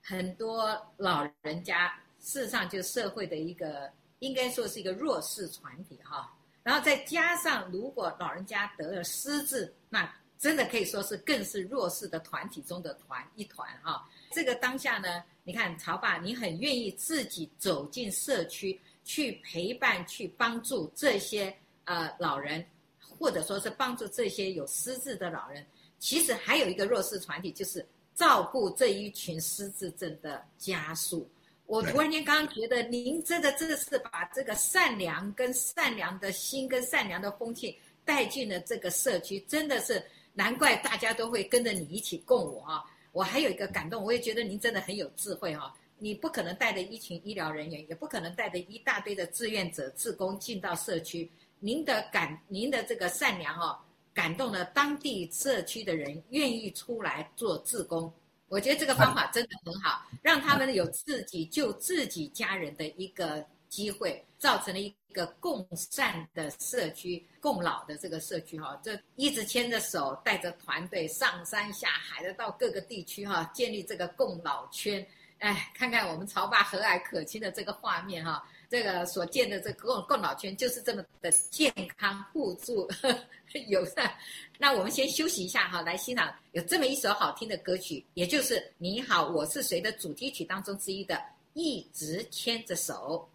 [0.03, 1.91] 很多老人家
[2.21, 3.91] 事实上就社会的一个，
[4.25, 6.33] 应该说是一个弱势团体哈。
[6.63, 14.09] 然后再加上，如果老人家得了失智，那真的可以说是更是弱势的团体中的团一团哈。
[14.33, 15.23] 这个当下呢？
[15.45, 22.65] 你看，曹爸，你很愿意自己走进社区去陪伴、去帮助这些呃老人，
[22.99, 25.65] 或者说是帮助这些有失智的老人。
[25.99, 31.29] 其实还有一个弱势团体，就是照顾这一群失智症的家属。
[31.67, 42.85] 我突然间刚刚觉得，您真的真的是把这个善良、跟善良的心、跟善良的风气带进了这个社区，真的是难怪大家都会跟着你一起共舞啊。
[43.13, 45.73] 我还有一个感动，我也觉得您真的很有智慧哈、哦。
[45.99, 51.31] 你不可能带着一群医疗人员，也不可能带着一大堆的志愿者、志工进到社区。
[51.61, 53.79] 您的感，您的这个善良哦，
[54.13, 58.13] 感动了当地社区的人，愿意出来做志工。
[58.49, 75.05] 我觉得这个方法真的很好，让他们有自己救自己家人的一个机会，造成了一个共善的社区、共老的这个社区哈，这一直牵着手，带着团队上山下海的到各个地区哈，建立这个共老圈。
[75.39, 78.43] 哎，看看我们曹爸和蔼可亲的这个画面哈，
[78.75, 82.91] 这个所建的这个共共老圈就是这么的健康互助
[83.69, 84.13] 友善。
[84.59, 91.15] 那我们先休息一下哈，来欣赏有这么一首好听的歌曲，也就是《你好，我是谁》的主题曲当中之一的
[91.53, 93.29] 《一直牵着手》。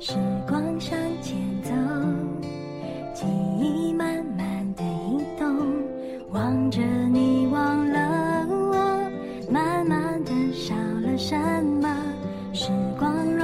[0.00, 0.14] 时
[0.48, 1.70] 光向前走，
[3.12, 3.26] 记
[3.60, 6.80] 忆慢慢的移动，望着
[11.68, 11.96] 吗？
[12.52, 13.37] 时光。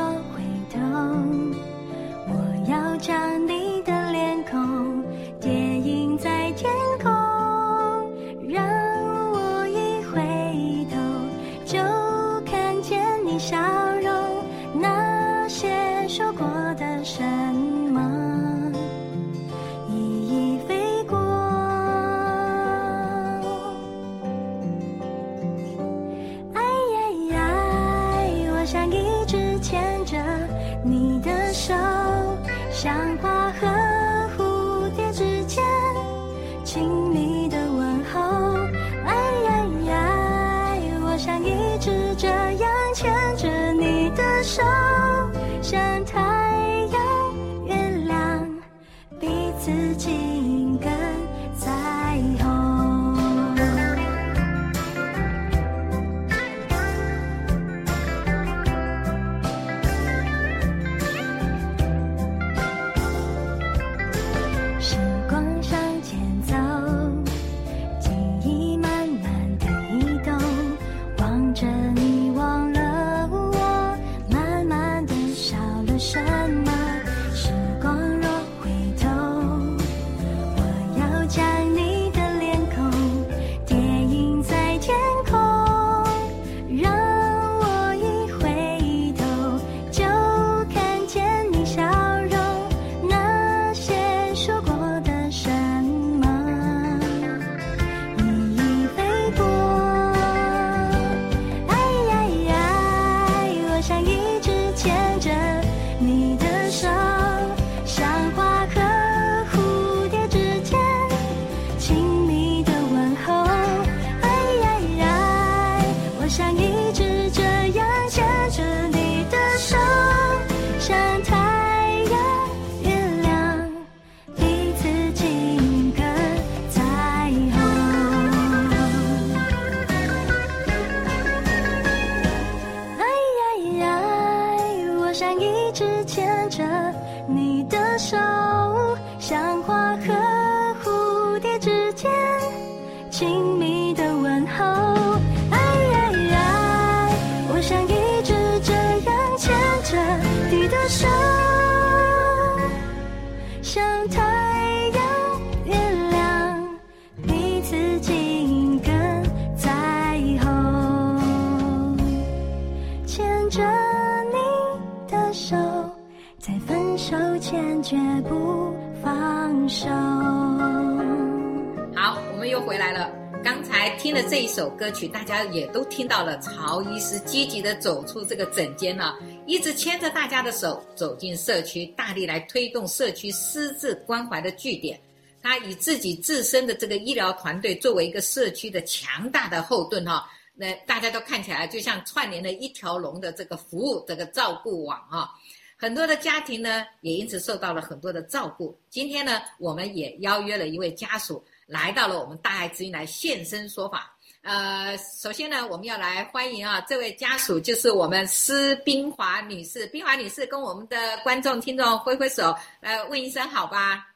[175.52, 185.00] 也都听到了曹医师积极地走出这个诊间了，一直牵着大家的手走进社区，大力来推动社区私自关怀的据点。
[185.42, 195.30] 他以自己自身的这个医疗团队作为一个社区的强大的后盾哈，那大家都看起来就像串联了一条龙的这个服务这个照顾网哈，
[195.76, 198.78] 很多的家庭呢也因此受到了很多的照顾。
[198.88, 201.44] 今天呢，我们也邀约了一位家属。
[201.66, 204.13] 来到了我们大爱之音来现身说法。
[204.44, 209.86] 呃，首先呢，我们要来欢迎啊，这位家属就是我们施冰华女士。
[209.86, 214.06] 冰华女士跟我们的观众听众挥挥手，来问一声好吧？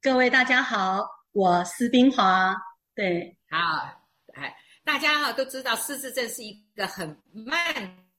[0.00, 2.54] 各位大家好，我施冰华。
[2.94, 3.58] 对，好，
[4.34, 7.52] 哎，大家哈都知道失智症是一个很漫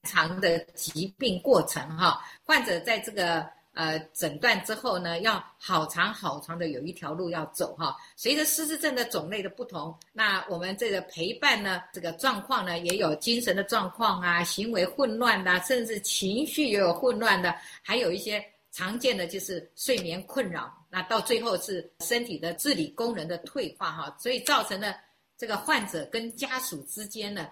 [0.02, 3.48] 长的疾病过程哈，患者在这个。
[3.74, 7.96] 呃，诊断之后呢，要好长好长的有一条路要走哈。
[8.16, 24.96] 随着失智症的种类的不同，那我们这个陪伴呢，这个状况呢，也有精神的状况啊，行为混乱的，甚至情绪也有混乱的，还有一些常见的就是睡眠困扰，那到最后是身体的自理功能的退化哈，所以造成了
[25.36, 27.48] 这个患者跟家属之间呢。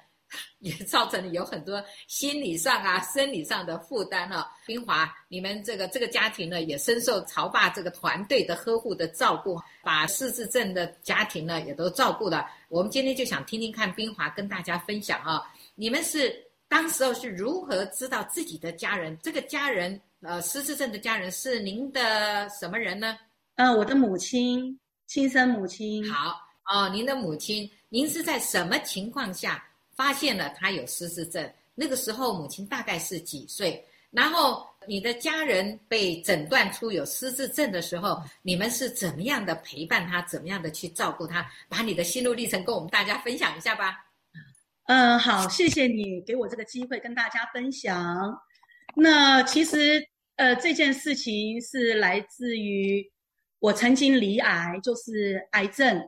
[0.58, 4.50] 也造成了有很多心理上啊、生理上的负担哈。
[4.66, 12.46] 冰华，你们这个这个家庭呢，也深受潮爸这个团队的呵护的照顾，把失智症的家庭呢也都照顾了。
[12.68, 15.42] 我们今天就想听听看冰华跟大家分享啊，
[15.74, 16.34] 你们是
[16.68, 19.18] 当时候是如何知道自己的家人？
[19.22, 23.18] 这个家人呃，失智症的家人是您的什么人呢？
[23.56, 26.08] 呃，我的母亲，亲生母亲。
[26.10, 26.40] 好
[26.72, 29.62] 哦，您的母亲，您是在什么情况下？
[30.02, 33.80] 发现了他有失智症，那个时候母亲大概是几岁？
[34.10, 41.48] 然后你的家人被诊断出有失智症的时候，你们是怎么样的陪伴他，怎么样的去照顾他？
[41.68, 44.04] 把你的心路历程跟我们大家分享一下吧。
[44.86, 48.36] 嗯，好，谢谢你给我这个机会跟大家分享。
[48.96, 53.08] 那其实呃这件事情是来自于
[53.60, 56.02] 我曾经罹癌，就是癌症。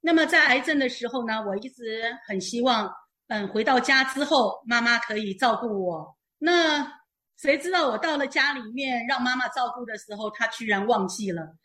[0.00, 2.90] 那么在癌症的时候呢，我一直很希望。
[3.28, 6.16] 嗯，回到家之后，妈妈可以照顾我。
[6.38, 6.86] 那
[7.38, 11.56] 谁知道我到了家里面让妈妈照顾的时候，她居然忘记了，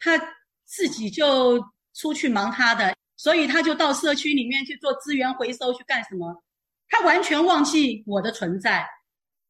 [0.00, 0.18] 她
[0.64, 1.62] 自己就
[1.94, 6.42] 出去忙她的，所以她就到社区里面去做资源回收去干什么？
[6.88, 8.84] 她完全忘记我的存在，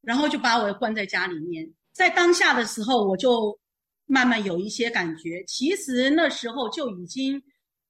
[0.02, 1.66] 然后就把我关在家里面。
[1.92, 3.58] 在当下的时候，我就
[4.04, 7.42] 慢慢有一些感觉，其实那时候就已经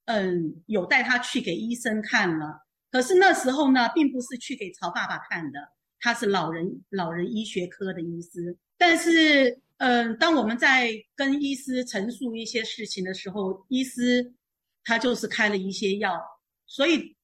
[0.05, 2.65] 嗯有带她去给医生看了。
[2.89, 5.59] 可是那时候呢，并不是去给曹爸爸看的，
[5.99, 8.57] 他是老人老人医学科的医师。
[8.77, 14.33] 但是，嗯、当我们在跟医师陈述一些事情的时候，医师
[14.83, 16.17] 他就是开了一些药，
[16.65, 17.15] 所以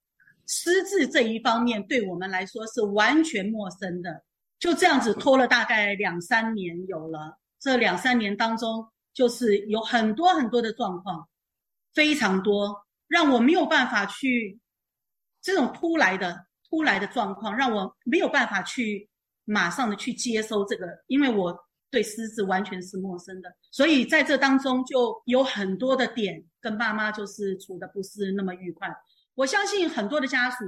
[0.47, 4.23] 失智这一方面对我们来说是完全陌生的。
[4.59, 11.27] 就这样子拖了大概两三年有了，这两三年当中，就是有很多很多的状况，
[11.93, 14.59] 非常多，让我没有办法去。
[15.43, 19.07] 这种突来的突来的状况，让我没有办法去
[19.45, 21.55] 马上的去接收这个，因为我
[21.91, 28.89] 对狮子完全是陌生的，所以在这当中就有很多的点跟爸妈就是处的不是那么愉快。
[29.35, 30.65] 我相信很多的家属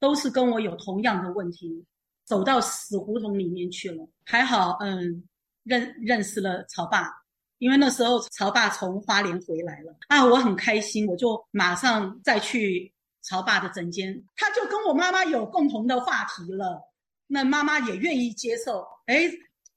[0.00, 1.86] 都是跟我有同样的问题，
[2.24, 4.06] 走到死胡同里面去了。
[4.26, 5.22] 还好，嗯，
[5.62, 7.10] 认认识了曹爸，
[7.58, 12.92] 因为那时候曹爸从花莲回来了啊，我很开心，我就马上再去。
[13.20, 16.80] 曹爸的诊间，他就跟我妈妈有共同的话题了，
[17.26, 19.30] 那妈妈也愿意接受，哎，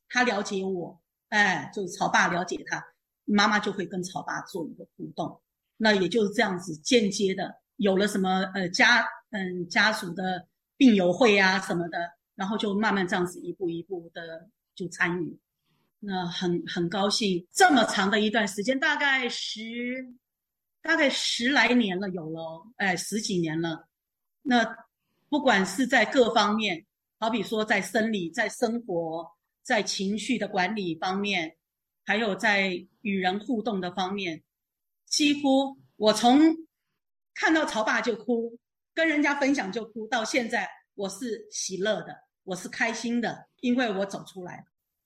[0.08, 2.82] 他了解我，哎，就是曹爸了解他，
[3.26, 5.42] 妈妈就会跟曹爸做一个互动，
[5.78, 11.98] 那也就是这样子间接的有了什么呃家嗯家属的病友会啊什么的，
[12.36, 15.40] 然后就慢慢这样子一步一步的就参与，
[16.00, 20.14] 那很很高兴这么长的一段时间，大概十。
[20.82, 23.88] 大概十来年了，有了，哎，十几年了。
[24.42, 24.66] 那
[25.30, 26.86] 不管是在各方面，
[27.20, 31.56] 好比说在生理、在生活、在情绪的管理方面，
[32.04, 32.72] 还有在
[33.02, 34.42] 与人互动的方面，
[35.06, 36.40] 几乎我从
[37.36, 38.58] 看到潮爸就哭，
[38.94, 44.64] 跟人家分享就哭，到现在我是喜乐的，我是开心的，因为我走出来了。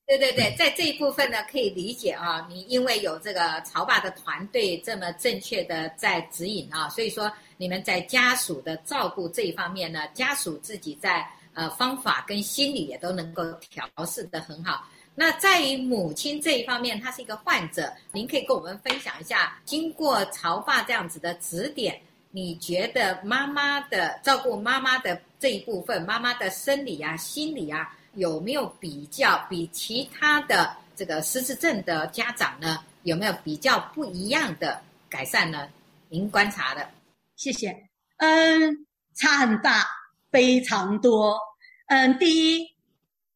[0.07, 2.45] 对对对，在这一部分呢，可以理解啊。
[2.47, 14.87] 你因为有这个曹爸的团队这么正确的在指引啊，所以说你们在家属的照顾这一方面呢，家属自己在呃方法跟心理也都能够调试得很好。
[15.15, 21.99] 那在于母亲这一方面，她是一个患者，您可以跟我们分享一下，经过潮爸这样子的指点，
[22.29, 32.83] 你觉得妈妈的照顾妈妈的这一部分，妈妈的生理啊、心理啊，有没有比较比其他的这个失智症的家长呢？
[33.03, 35.69] 有没有比较不一样的改善呢？
[36.09, 36.89] 您观察的，
[37.35, 37.89] 谢谢。
[38.17, 39.85] 嗯，差很大，
[40.31, 41.39] 非常多。
[41.87, 42.67] 嗯，第一，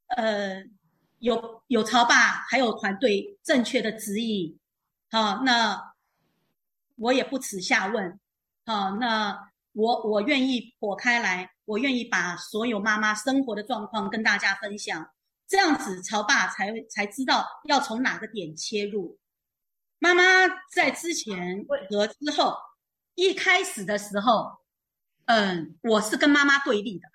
[0.08, 0.64] 呃。
[1.20, 2.16] 有有潮爸
[2.50, 4.58] 还有团队正确的指引，
[5.12, 5.78] 好，那
[6.96, 8.18] 我也不耻下问，
[8.66, 9.38] 好，那
[9.74, 15.07] 我我愿意剖开来，我愿意把所有妈妈生活的状况跟大家分享，
[15.47, 19.20] 这样子潮爸才才知道要从哪个点切入。
[19.99, 20.24] 妈妈
[20.74, 22.57] 在之前和之后，
[23.13, 24.57] 一开始的时候，
[25.26, 27.07] 嗯，我是跟妈妈对立的，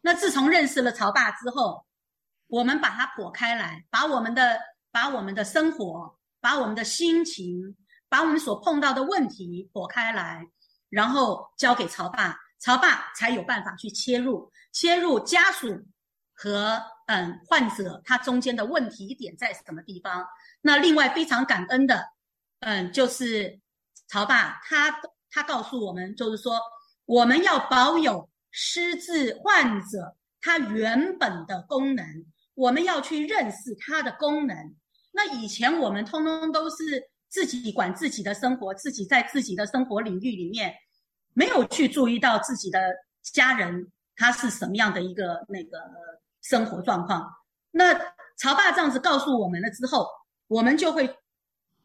[0.00, 1.84] 那自从认识了潮爸之后。
[2.48, 7.74] 我们把它剖开来，把我们的把我们的生活，把我们的心情，
[8.10, 10.46] 把我们所碰到的问题剖开来，
[10.90, 15.84] 然后交给潮爸，潮爸才有办法去切入，切入家属
[16.32, 20.24] 和嗯患者他中间的问题点在什么地方。
[20.60, 22.06] 那另外非常感恩的，
[22.60, 23.60] 嗯，就是
[24.08, 24.94] 潮爸他
[25.30, 26.60] 他告诉我们，就是说
[27.04, 32.06] 我们要保有失智患者他原本的功能。
[32.54, 34.54] 我们要去认识它的功能。
[35.10, 40.74] 那以前我们通通都是自己管自己的生活，自己在自己的生活领域里面，
[41.34, 42.78] 没有去注意到自己的
[43.22, 45.78] 家人他是什么样的一个那个
[46.42, 47.26] 生活状况。
[47.70, 47.94] 那
[48.36, 50.06] 曹爸这样子告诉我们了之后，
[50.48, 51.18] 我们就会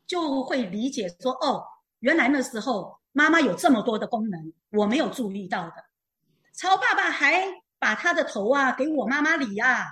[0.05, 1.63] 就会理解说，哦，
[1.99, 5.73] 原来那时候妈妈有这么多的功能，我没有注意到的。
[6.53, 7.43] 曹爸爸还
[7.79, 9.85] 把他的头啊给我妈妈理啊。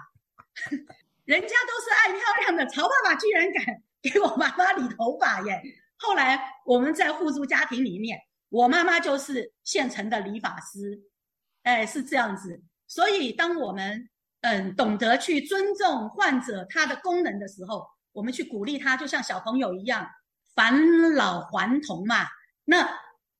[1.26, 5.62] 人家都是爱漂亮的，曹爸爸居然敢给我妈妈理头发耶！
[5.98, 8.20] 后来我们在互助家庭里面，
[8.50, 11.02] 我妈妈就是现成的理发师，
[11.64, 12.62] 哎，是这样子。
[12.88, 14.08] 所以当我们
[14.42, 20.08] 嗯懂得去尊重患者他的功能的时候，我们去鼓励他，就像小朋友一样，
[20.54, 22.26] 返老还童嘛。
[22.66, 22.88] 那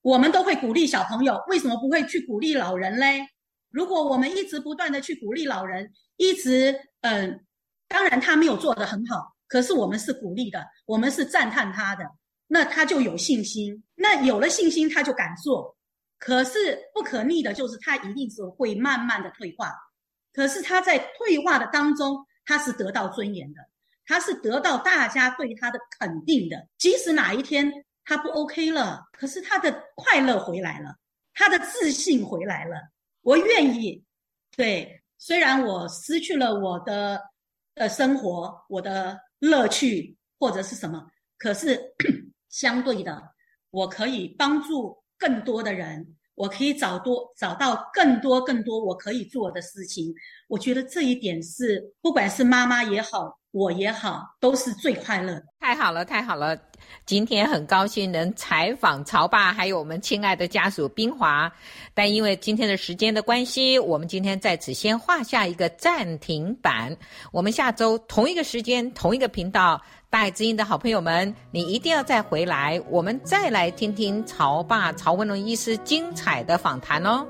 [0.02, 3.28] 我们都会鼓励小朋友，为什么不会去鼓励老人嘞？
[3.70, 6.80] 如果我们一直不断的去鼓励老人，一直。
[7.02, 7.46] 嗯，
[7.88, 12.04] 当然他没有做得很好，可是我们是鼓励的，我们是赞叹他的，
[12.48, 15.76] 那他就有信心，那有了信心他就敢做。
[16.18, 19.74] 可是不可逆的就是他一定是会慢慢的退化，
[20.34, 23.62] 可是他在退化的当中，他是得到尊严的，
[24.06, 26.68] 他是得到大家对他的肯定的。
[26.78, 27.72] 即使哪一天
[28.04, 30.96] 他不 OK 了，可是他的快乐回来了，
[31.34, 32.78] 他的自信回来了，
[33.22, 34.04] 我愿意，
[34.56, 35.02] 对。
[35.18, 37.20] 虽然我失去了我的
[37.76, 41.82] 呃生活，我的乐趣或者是什么，可是
[42.56, 43.22] 相对的，
[43.70, 50.14] 我可以帮助更多的人，我可以找多找到更多更多我可以做的事情。
[50.48, 55.42] 我觉得这一点是，不管是妈妈也好，我也好，都是最快乐。
[55.62, 56.58] 太好了，太好了。
[57.06, 61.50] 今天很高兴能采访潮爸，还有我们亲爱的家属冰华，
[61.94, 66.94] 但因为今天的时间的关系，我们今天在此先画下一个暂停版。
[67.32, 77.26] 我们下周同一个时间、同一个频道，大爱之音的好朋友们，你一定要再回来，我们再来听听潮爸曹文龙医师精彩的访谈哦。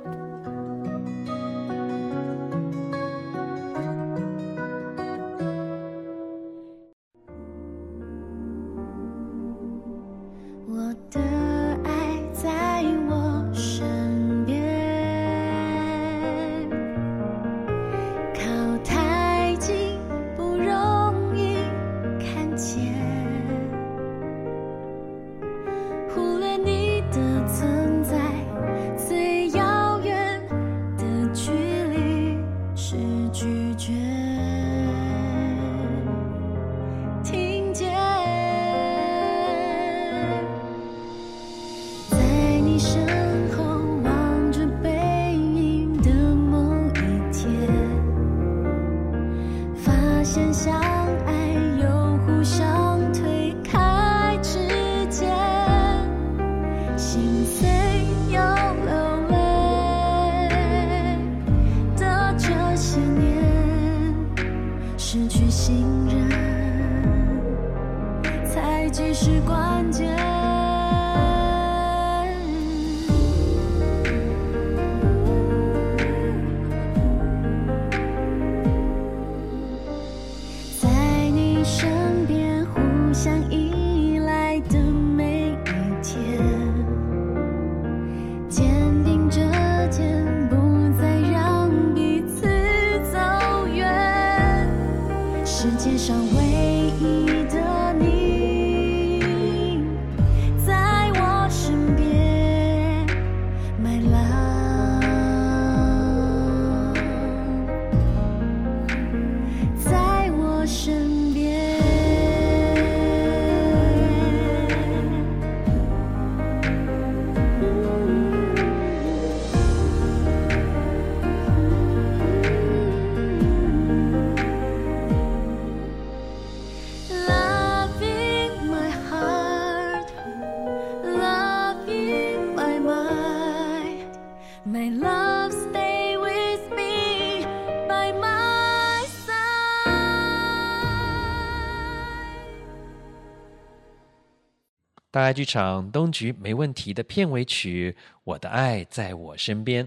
[145.26, 149.84] 爱剧场东局没问题的片尾曲《我的爱在我身边》。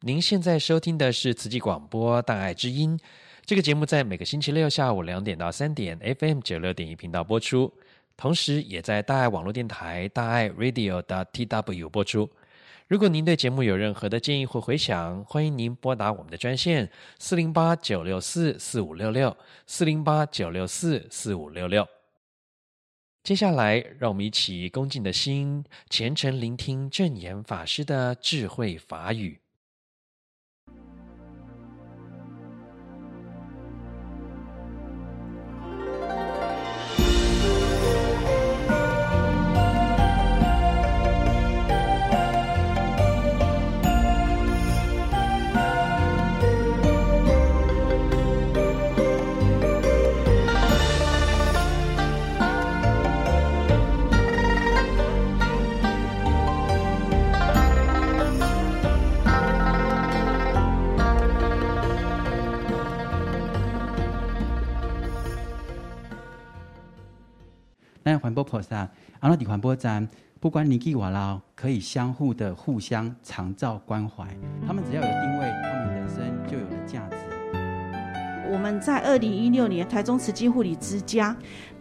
[0.00, 2.98] 您现在收听的是慈济广播《大爱之音》。
[3.44, 7.70] 这个节目在每个星期六下午两点到三点，FM 九六点一频道播出，
[8.16, 12.30] 同时也在大爱网络电台大爱 Radio 的 TW 播出。
[12.88, 19.36] 如果您对节目有任何的建议或回响，欢迎您拨打我们的专线四零八九六四四五六六
[19.66, 21.86] 四零八九六四四五六六。
[23.22, 29.40] 接下来，让我们一起恭敬的心，虔诚聆听正言法师的智慧法语。
[68.18, 68.88] 环波菩萨，
[69.20, 70.08] 阿罗底环波站，
[70.38, 74.26] 不管年纪多老，可以相互的互相长照关怀。
[74.66, 77.16] 他们只要有定位，他们人生就有了价值。
[78.52, 81.36] 我们在二零一六年台中慈济护理之家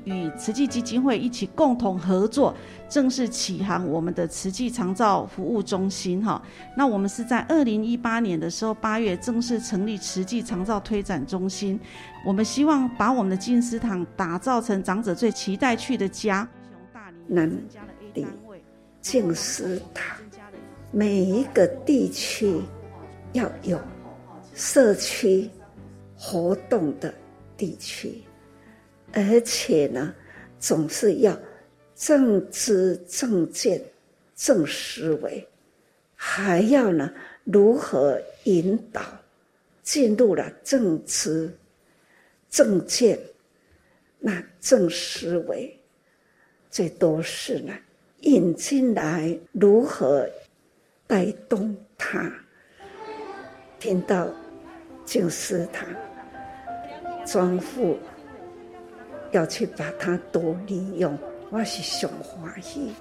[0.06, 2.56] 与慈济基金会一起共同合作，
[2.88, 6.24] 正式启航我们的慈济长照服务中心。
[6.24, 6.42] 哈，
[6.76, 11.80] 那我们是在二零一八年的时候八月正式成立慈济长照推展中心。
[12.26, 16.48] 我们希望把我们的静思堂打造成长者最期待去的家。
[17.28, 17.50] 南
[18.14, 18.26] 里
[19.02, 20.18] 静思堂，
[20.92, 22.60] 每一个地区
[23.34, 23.80] 要有
[24.56, 25.50] 社区
[26.18, 27.14] 活动的
[27.56, 28.24] 地区，
[29.14, 30.14] 而且呢，
[30.60, 31.38] 总是要
[31.96, 33.82] 正知正见
[34.36, 35.48] 正思维，
[36.16, 37.12] 还要呢
[37.44, 39.02] 如何引导
[39.82, 41.52] 进入了正知。
[42.50, 43.20] 正见，
[44.18, 45.80] 那正思维，
[46.72, 47.72] 这都是呢，
[48.22, 50.28] 引进来如何
[51.06, 52.34] 带动他，
[53.80, 54.28] 听到
[55.06, 55.88] 静思堂
[57.24, 58.00] 庄富
[59.32, 61.18] 要去把它多利用，
[61.50, 62.92] 我是上欢喜。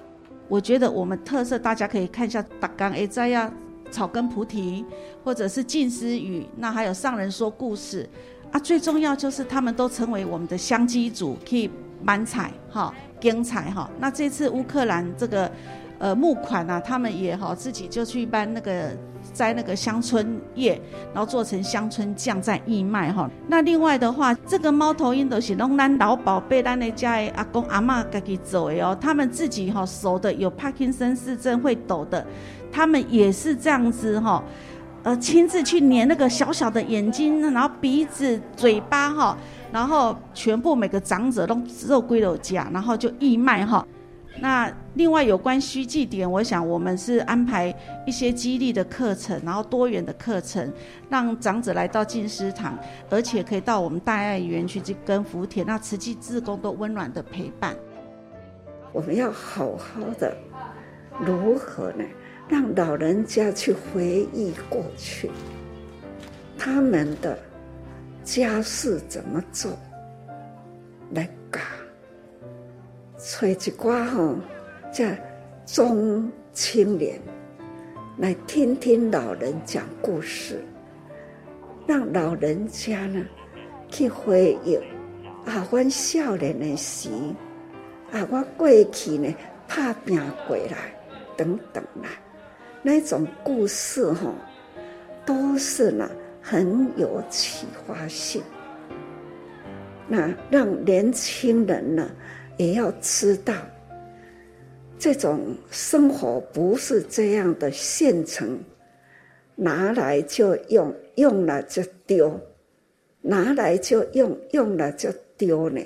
[0.49, 3.53] 我觉得我们特色，大家可以看一下，达刚 A 在呀，
[3.91, 4.85] 草根菩提，
[5.25, 8.09] 或者是静思语，那还有上人说故事。
[8.51, 11.71] 啊，最重要就是他们都成为我们的香积组，可以
[12.03, 13.91] 满彩哈，精彩哈。
[13.99, 15.51] 那这次乌克兰这个
[15.99, 18.97] 呃募款啊，他们也哈自己就去办那个
[19.39, 20.81] 摘那个香椿叶，
[21.15, 23.31] 然后做成香椿酱在义卖哈。
[23.47, 28.99] 那另外的话，这个猫头鹰都是拢咱老宝贝，咱的家的阿公阿嬷自己做的哦。
[29.01, 32.27] 他们自己哈熟的有帕金森氏症会抖的，
[32.73, 34.43] 他们也是这样子哈。
[35.05, 39.39] 呃，亲自去粘那个小小的眼睛，然后鼻子、嘴巴哈，
[39.71, 43.87] 然后全部每个长者都肉归了家，然后就义卖哈。
[44.41, 47.75] 那另外有关虚祭点，我想我们是安排
[48.07, 50.73] 一些激励的课程，然后多元的课程，
[51.09, 52.79] 让长者来到静思堂，
[53.11, 57.77] 而且可以到我们大爱园区去跟福田，那慈济志工都温暖的陪伴。
[58.93, 60.37] 我们要好好的，
[61.21, 62.05] 如何呢？
[62.49, 65.31] 让老人家去回忆过去，
[66.57, 67.39] 他们的
[68.25, 69.71] 家事怎么做，
[71.11, 71.61] 来搞，
[73.19, 74.37] 找一寡吼，
[74.93, 75.05] 叫
[75.67, 77.21] 中青年
[78.17, 80.65] 来听听老人讲故事，
[81.85, 83.27] 让老人家呢
[83.89, 84.77] 去回忆
[85.45, 87.11] 啊，我少年的时，
[88.13, 89.35] 啊，我过去呢
[89.67, 90.17] 打拼
[90.47, 90.95] 过来，
[91.37, 92.09] 等等啦。
[92.83, 94.33] 那种故事哈，
[95.27, 96.09] 都是呢
[96.41, 98.41] 很有启发性。
[100.07, 102.09] 那让年轻人呢
[102.59, 103.55] 也要知道，
[104.99, 108.63] 这种生活不是这样的现成，
[109.55, 112.39] 拿来就用，用了就丢，
[113.23, 115.81] 拿来就用，用了就丢呢。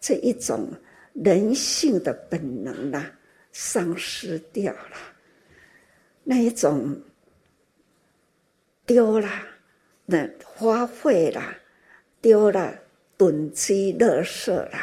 [0.00, 0.68] 这一种
[1.12, 3.04] 人性的本能呢，
[3.52, 4.96] 丧失掉了。
[6.24, 6.98] 那一种
[8.86, 9.28] 丢了，
[10.06, 11.42] 那花费了，
[12.20, 12.74] 丢了，
[13.18, 14.78] 囤积垃圾了，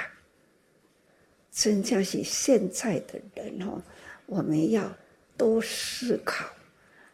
[1.55, 3.81] 真正是现在的人哦，
[4.25, 4.93] 我们要
[5.37, 6.45] 多思考，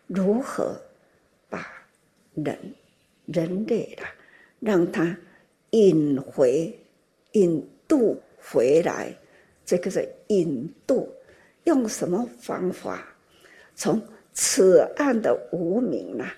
[0.07, 0.81] 如何
[1.47, 1.71] 把
[2.33, 2.57] 人
[3.27, 4.11] 人类啦，
[4.59, 5.15] 让他
[5.69, 6.75] 引回、
[7.33, 9.15] 引渡回来，
[9.63, 11.07] 这个是引渡，
[11.65, 13.07] 用什么方法？
[13.75, 14.01] 从
[14.33, 16.35] 此岸的无明啊，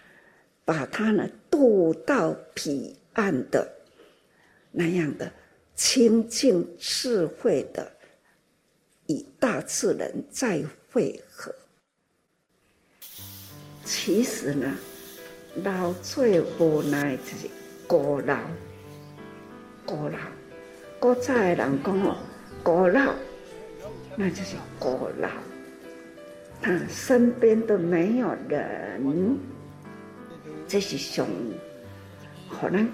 [0.65, 3.65] 把他呢渡到彼岸的
[4.73, 5.31] 那样的
[5.73, 7.91] 清净智慧的，
[9.07, 11.53] 与大自然再汇合。
[13.83, 14.75] 其实呢，
[15.63, 17.49] 老最无奈就是
[17.85, 18.37] 孤老，
[19.85, 20.17] 孤老，
[20.99, 22.17] 古早的人讲哦，
[22.63, 23.13] 孤老，
[24.15, 25.29] 那就是孤老。
[26.61, 29.37] 他身边都没有人，
[30.65, 31.27] 这是上，
[32.49, 32.89] 可能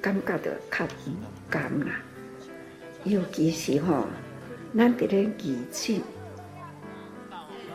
[0.00, 1.10] 感觉到较不
[1.50, 2.00] 甘啦。
[3.02, 4.06] 尤其是吼，
[4.76, 6.02] 咱伫咧义境，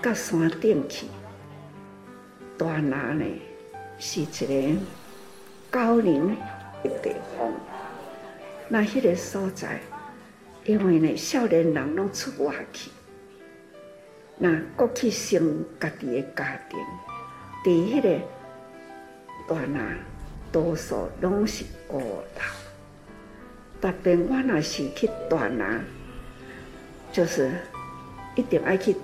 [0.02, 1.08] 到山顶去。
[2.58, 3.24] 大拿呢
[3.98, 4.82] 是一个
[5.72, 6.36] 高龄
[6.84, 7.54] 的地方，
[8.68, 9.80] 那迄个所在，
[10.66, 12.92] 因为呢少年人拢出外去，
[14.38, 16.78] 那各去生家己的家庭，
[17.64, 18.20] 伫迄个
[19.48, 19.96] 大拿
[20.52, 23.90] 多数拢是孤老。
[23.90, 25.82] 特别我若是去大拿，
[27.12, 27.52] 就是
[28.36, 28.96] 一定爱去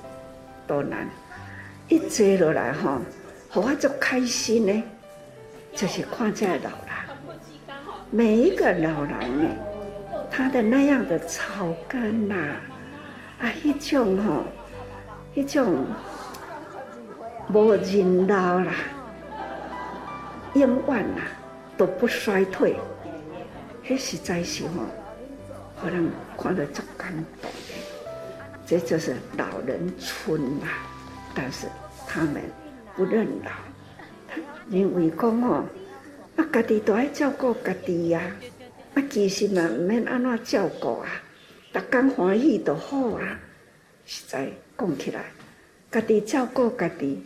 [0.67, 1.07] 多难，
[1.87, 2.99] 一坐落来吼。
[3.53, 4.83] 我就开心呢，
[5.73, 6.69] 就是看这老人，
[8.11, 9.49] 每一个老人呢，
[10.29, 14.43] 他的那样的草根呐、啊，啊，一种吼、哦，
[15.33, 15.85] 一种
[17.53, 18.73] 无人老啦，
[20.53, 21.21] 永远呐
[21.77, 22.75] 都不衰退，
[23.85, 24.83] 迄实在是吼，
[25.81, 27.49] 可能看得足感动，
[28.65, 30.67] 这就是老人村啦，
[31.33, 31.67] 但是
[32.07, 32.41] 他们。
[32.97, 33.51] 不认老，
[34.25, 34.37] 他
[34.69, 35.65] 认为讲哦，
[36.37, 38.33] 啊，家己都爱照顾家己呀，
[38.93, 41.21] 啊，其实嘛唔免安怎照顾啊，
[41.73, 43.37] 逐工欢喜就好啊。
[44.05, 45.25] 实在讲起来，
[45.91, 47.21] 家己照顾家己，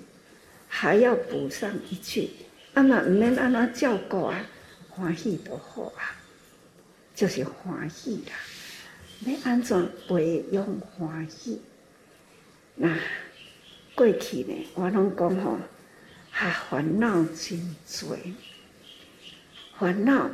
[0.67, 2.31] 还要补上一句，
[2.73, 4.43] 啊嘛唔免安怎照顾啊，
[4.89, 6.17] 欢喜就好啊，
[7.13, 8.33] 就是欢喜啦。
[9.25, 10.65] 要安怎培养
[10.97, 11.61] 欢喜？
[12.75, 12.97] 那？
[13.95, 15.57] 过去呢，我拢讲吼，
[16.31, 18.17] 啊，烦恼真多，
[19.77, 20.29] 烦恼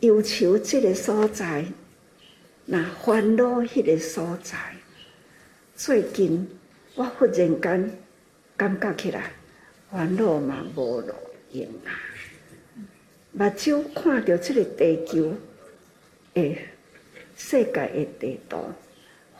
[0.00, 1.66] 忧愁这个所在，
[2.64, 4.56] 那烦恼迄个所在。
[5.76, 6.48] 最近
[6.94, 7.60] 我忽然间
[8.56, 9.32] 感觉起来，
[9.90, 11.12] 烦恼嘛无路
[11.50, 11.92] 用啊！
[13.32, 15.36] 目睭看到这个地球，
[16.34, 16.56] 诶，
[17.36, 18.58] 世界诶地图，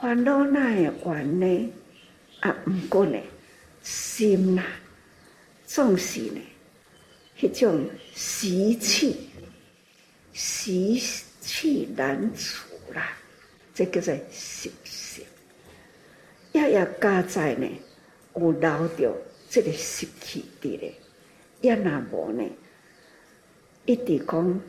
[0.00, 1.72] 烦恼哪会完呢？
[2.40, 3.18] 啊，毋过呢，
[3.82, 4.62] 心呐，
[5.64, 6.40] 总是呢，
[7.38, 9.30] 迄种习气，
[10.32, 11.00] 习
[11.40, 13.16] 气难除啦，
[13.72, 15.24] 这个是习性。
[16.52, 17.66] 也要加在呢，
[18.34, 19.16] 有留着
[19.48, 20.92] 这个习气伫咧，
[21.62, 22.44] 也若无呢，
[23.86, 24.60] 一直讲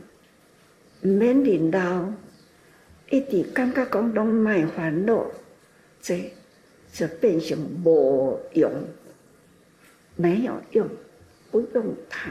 [1.04, 2.10] 毋免人老，
[3.10, 5.26] 一直感觉讲拢卖烦恼，
[6.02, 6.32] 这。
[6.94, 8.72] 就变成无用，
[10.16, 10.88] 没有用，
[11.50, 12.30] 不用它，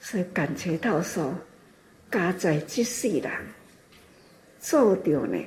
[0.00, 1.34] 所以感觉到说，
[2.10, 3.30] 家在即世人
[4.58, 5.38] 做着呢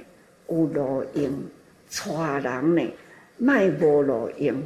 [0.47, 1.32] 有路用，
[1.89, 2.84] 带人呢
[3.39, 4.61] 卖无路用，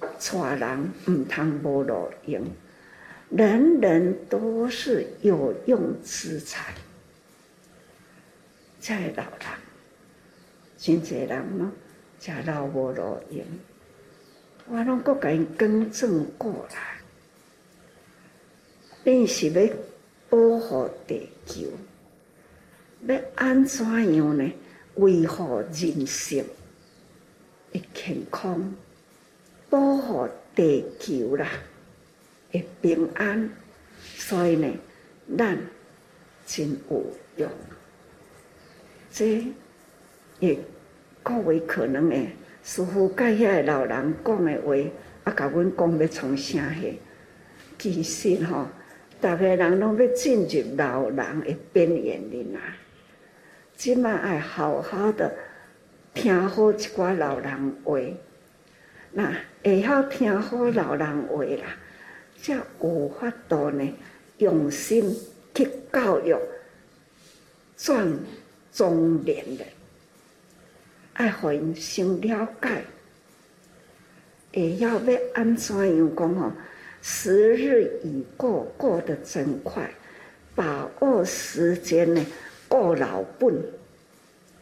[0.00, 2.42] 带人唔通无路用，
[3.30, 6.72] 人人都是有用之才，
[8.80, 9.48] 在老人，
[10.78, 11.72] 真济人吗？
[12.20, 13.44] 食老无路用，
[14.66, 16.98] 我拢阁甲因更正过来。
[19.04, 19.72] 恁是要
[20.28, 21.70] 保护地球，
[23.06, 24.52] 要安怎样呢？
[24.96, 26.44] 维护人性
[27.72, 28.74] 的健康，
[29.70, 31.48] 保护地球啦
[32.52, 33.50] 的平安，
[34.00, 34.68] 所以呢，
[35.36, 35.58] 咱
[36.46, 37.04] 真有
[37.36, 37.50] 用。
[39.10, 39.44] 这
[40.40, 40.58] 也。
[41.20, 42.30] 各位可能诶，
[42.62, 44.74] 师父甲遐个老人讲诶话，
[45.24, 46.98] 啊，甲阮讲要从啥去？
[47.78, 48.66] 其实吼，
[49.20, 52.58] 逐个人拢要进入老人诶边缘里呐。
[53.76, 55.30] 即马爱好好的
[56.14, 57.98] 听好一寡老人话，
[59.12, 61.76] 那会晓听好老人话啦，
[62.42, 63.94] 才有法度呢，
[64.38, 65.14] 用心
[65.54, 66.36] 去教育
[67.76, 68.18] 壮
[68.72, 69.66] 中年人。
[71.14, 72.84] 爱互因先了解，
[74.52, 76.52] 会要要安怎样讲哦？
[77.02, 79.90] 时日已过，过得真快，
[80.54, 82.24] 把握时间呢，
[82.68, 83.54] 过老本，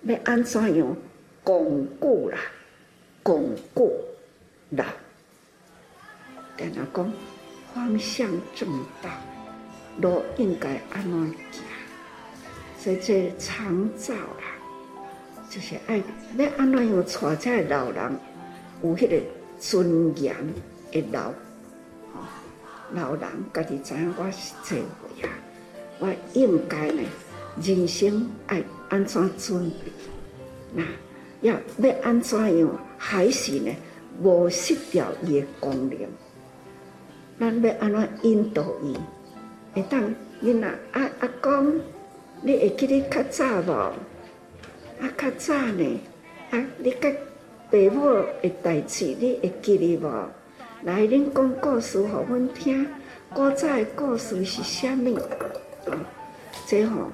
[0.03, 0.97] 要安怎样
[1.45, 2.39] 巩固啦？
[3.23, 3.93] 巩固
[4.71, 4.85] 老，
[6.57, 7.13] 跟他讲
[7.77, 8.67] 方向正
[9.03, 9.11] 道，
[10.01, 11.35] 路应该安怎行？
[12.79, 14.57] 所以这长照啦，
[15.51, 16.03] 就是爱
[16.39, 18.19] 要安怎样带这老人
[18.83, 19.23] 有迄个
[19.59, 20.35] 尊严
[20.91, 21.31] 的老。
[22.95, 25.29] 老人家己知影我是这位啊，
[25.99, 27.03] 我应该呢，
[27.63, 29.93] 人生爱安怎准备？
[30.73, 30.83] 那
[31.43, 32.71] 要要安怎样？
[32.97, 33.71] 还是呢，
[34.23, 35.99] 无失掉伊的功能？
[37.39, 38.97] 咱要安怎引导伊？
[39.75, 40.03] 会当
[40.43, 41.81] 囡仔啊阿公，
[42.41, 43.73] 你会记得较早无？
[43.73, 46.01] 啊较早呢？
[46.51, 47.13] 啊你甲
[47.71, 48.07] 爸母
[48.43, 50.09] 的代志，你会记得无？
[50.83, 52.87] 来，恁讲故事，互阮听。
[53.35, 55.17] 古早的故事是啥物？
[55.91, 55.99] 啊，
[56.67, 57.09] 这吼、哦，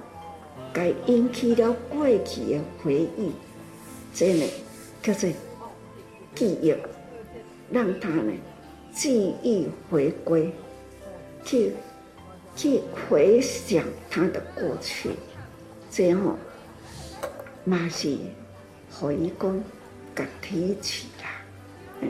[0.72, 3.32] 该引起了过去的回忆，
[4.14, 4.44] 这呢
[5.02, 5.28] 叫做
[6.34, 6.72] 记忆，
[7.72, 8.32] 让他呢
[8.92, 10.52] 记忆回归，
[11.44, 11.72] 去
[12.54, 15.10] 去回想他的过去，
[15.90, 16.36] 这吼、哦，
[17.64, 18.16] 嘛是
[18.90, 19.64] 可以讲
[20.14, 21.30] 甲提起来，
[22.02, 22.08] 嗯，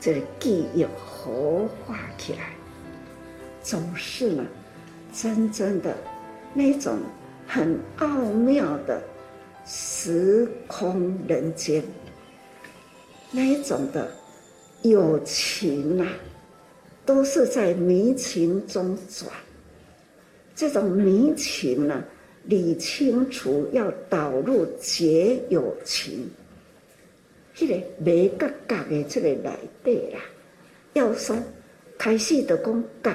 [0.00, 0.86] 这个记忆。
[1.26, 2.52] 活化起来，
[3.60, 4.46] 总是呢，
[5.12, 5.92] 真正的
[6.54, 7.00] 那种
[7.48, 9.02] 很奥妙的
[9.64, 11.82] 时空人间，
[13.32, 14.08] 那一种的
[14.88, 16.08] 友情啊，
[17.04, 19.30] 都是在迷情中转。
[20.54, 22.02] 这种迷情呢，
[22.44, 26.28] 理清楚要导入结友情，
[27.54, 30.18] 这个没格格的这个来对啦。
[30.94, 31.36] 要说
[31.98, 33.14] 开始就讲觉，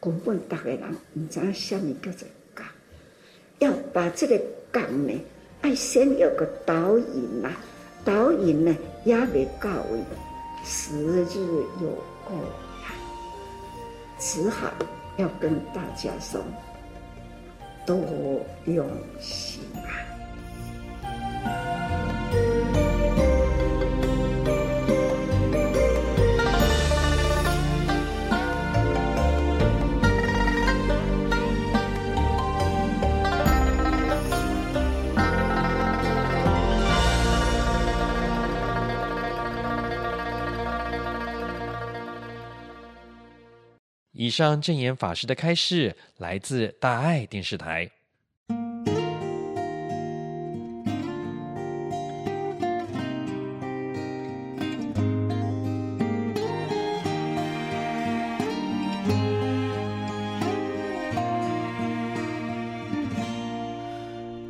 [0.00, 0.80] 根本大个人
[1.14, 2.62] 唔知什么叫做觉。
[3.58, 4.38] 要把这个
[4.72, 5.12] 觉呢，
[5.62, 7.50] 爱先有个导引呐，
[8.04, 9.98] 导引呢也未到位，
[10.68, 11.88] 时日有
[12.26, 12.36] 过
[12.82, 12.92] 呀，
[14.18, 14.70] 只好
[15.16, 16.42] 要跟大家说，
[17.86, 17.96] 多
[18.66, 18.86] 用
[19.18, 20.07] 心啊。
[44.28, 47.90] 以上证严法师的开示来自大爱电视台。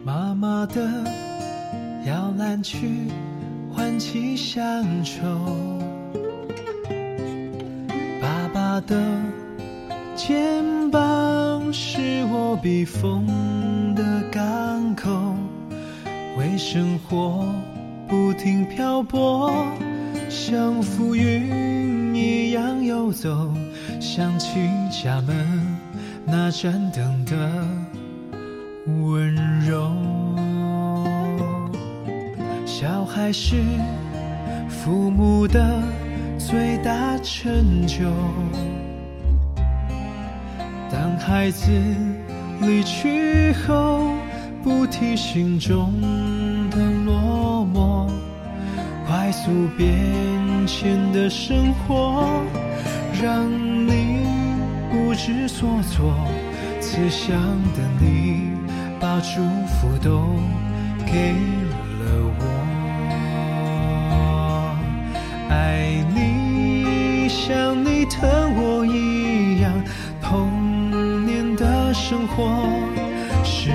[0.05, 1.05] 妈妈的
[2.05, 3.07] 摇篮曲
[3.73, 5.23] 唤起乡愁，
[8.21, 9.18] 爸爸的。
[12.69, 13.25] 避风
[13.95, 15.35] 的港口，
[16.37, 17.43] 为生活
[18.07, 19.51] 不停漂泊，
[20.29, 23.51] 像浮云一样游走，
[23.99, 25.79] 想起家门
[26.27, 27.67] 那盏灯的
[29.03, 29.91] 温柔。
[32.67, 33.57] 小孩是
[34.69, 35.83] 父母的
[36.37, 38.05] 最大成就。
[40.91, 41.71] 当孩子
[42.61, 44.13] 离去后，
[44.63, 45.93] 不提心中
[46.71, 48.11] 的落寞，
[49.07, 49.87] 快速变
[50.67, 52.43] 迁的生活，
[53.23, 54.27] 让你
[54.91, 56.13] 不知所措。
[56.81, 57.37] 慈祥
[57.75, 58.51] 的你，
[58.99, 60.35] 把祝福都
[61.07, 61.33] 给
[62.01, 62.05] 了
[62.39, 62.43] 我，
[65.49, 69.28] 爱你像你疼我一。
[72.09, 72.67] 生活
[73.45, 73.69] 是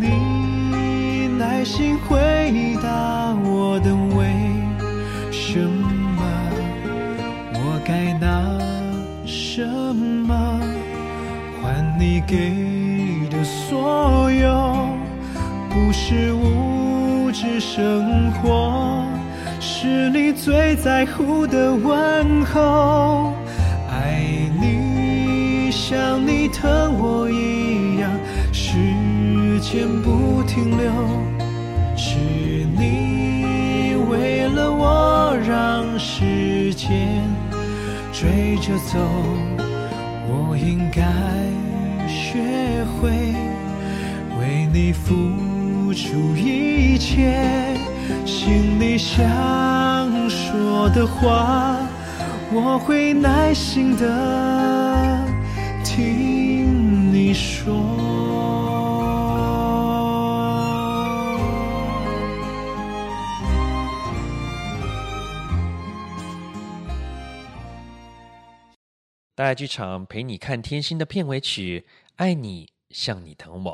[0.00, 4.26] 你耐心回答我的为
[5.30, 6.20] 什么，
[7.54, 8.42] 我该拿
[9.24, 10.60] 什么
[11.62, 12.50] 换你给
[13.30, 14.88] 的所有？
[15.70, 19.04] 不是物质生活，
[19.60, 23.32] 是你最在乎的问候。
[23.88, 24.20] 爱
[24.60, 27.57] 你像你疼我一。
[29.70, 30.90] 间不停留，
[31.94, 32.16] 是
[32.74, 37.20] 你为了我让时间。
[38.10, 38.98] 追着走，
[40.26, 41.02] 我应该
[42.08, 43.10] 学会
[44.40, 45.14] 为你付
[45.92, 47.76] 出一切，
[48.24, 49.20] 心里想
[50.30, 51.76] 说的话，
[52.50, 55.26] 我会耐心的
[55.84, 58.07] 听你说。
[69.38, 71.86] 大爱剧场陪你看天星的片尾曲
[72.16, 73.72] 《爱你像你疼我》。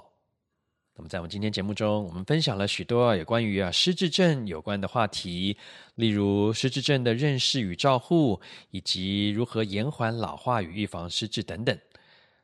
[0.95, 5.57] 那么，在我们今天节目中，我们分享了许多有关于啊失智症有关的话题，
[5.95, 8.39] 例如失智症的认识与照护，
[8.73, 11.75] 以及如何延缓老化与预防失智等等。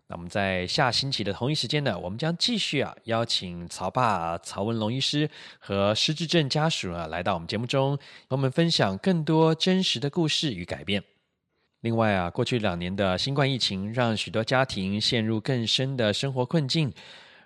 [0.06, 11.04] 那么，在下星期的同一时间呢，我们将继续啊邀请曹爸曹文龙医师和失智症家属啊来到我们节目中，和我们分享更多真实的故事与改变。
[11.80, 16.92] 另外啊，过去两年的新冠疫情让许多家庭陷入更深的生活困境，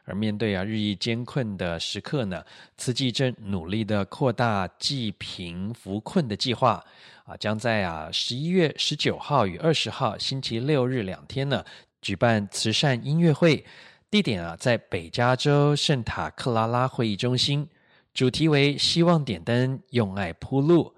[0.04, 2.42] 而面对啊日益艰困的时刻呢，
[2.76, 6.84] 慈济正努力的扩大济贫扶困的计划。
[7.24, 11.64] 啊，将在啊十一月十九号与二十号星期六日两天呢
[12.02, 13.64] 举办慈善音乐会，
[14.10, 17.66] 地点啊在北加州圣塔克拉拉会议中心，
[18.12, 20.92] 主题为希望点灯，用爱铺路。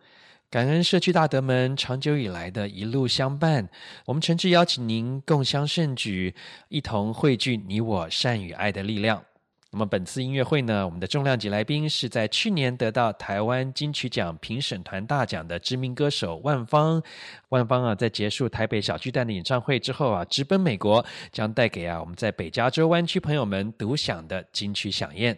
[0.48, 3.68] 感恩社区大德们长久以来的一路相伴，
[4.04, 6.32] 我们诚挚邀请您共襄盛举，
[6.68, 9.24] 一同汇聚你我善与爱的力量。
[9.72, 17.02] 那么本次音乐会呢，我们的重量级来宾是在去年得到台湾金曲奖评审团大奖的知名歌手万芳。
[17.48, 25.36] 万芳啊，在结束台北小巨蛋的演唱会之后啊，直奔美国，将带给啊我们在北加州湾区朋友们独享的金曲响宴。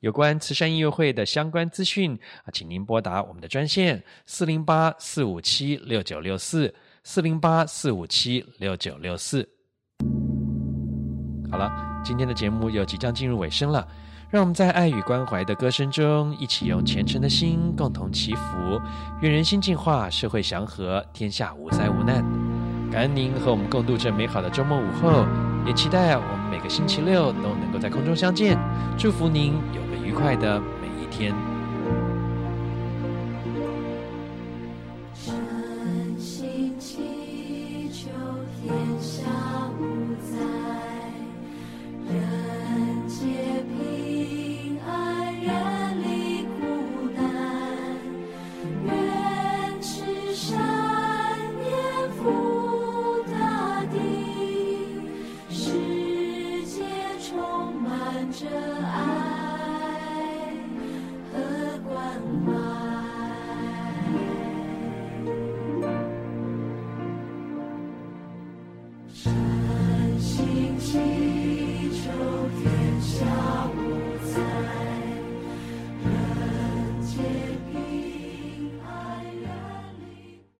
[0.00, 6.72] 有关慈善音乐会的相关资讯啊，请您拨打我们的专线四零八四五七六九六四
[7.02, 9.48] 四零八四五七六九六四。
[11.50, 11.72] 好了，
[12.04, 13.84] 今天的节目又即将进入尾声了，
[14.30, 18.80] 让我们在爱与关怀的歌声中，一起用虔诚的心共同祈福，
[19.20, 22.24] 愿人心净化，社会祥和，天下无灾无难。
[22.88, 25.26] 感恩您和我们共度这美好的周末午后，
[25.66, 28.56] 也期待我们每个星期六都能够在空中相见。
[28.96, 29.82] 祝福您有
[30.18, 31.57] 快的每一天。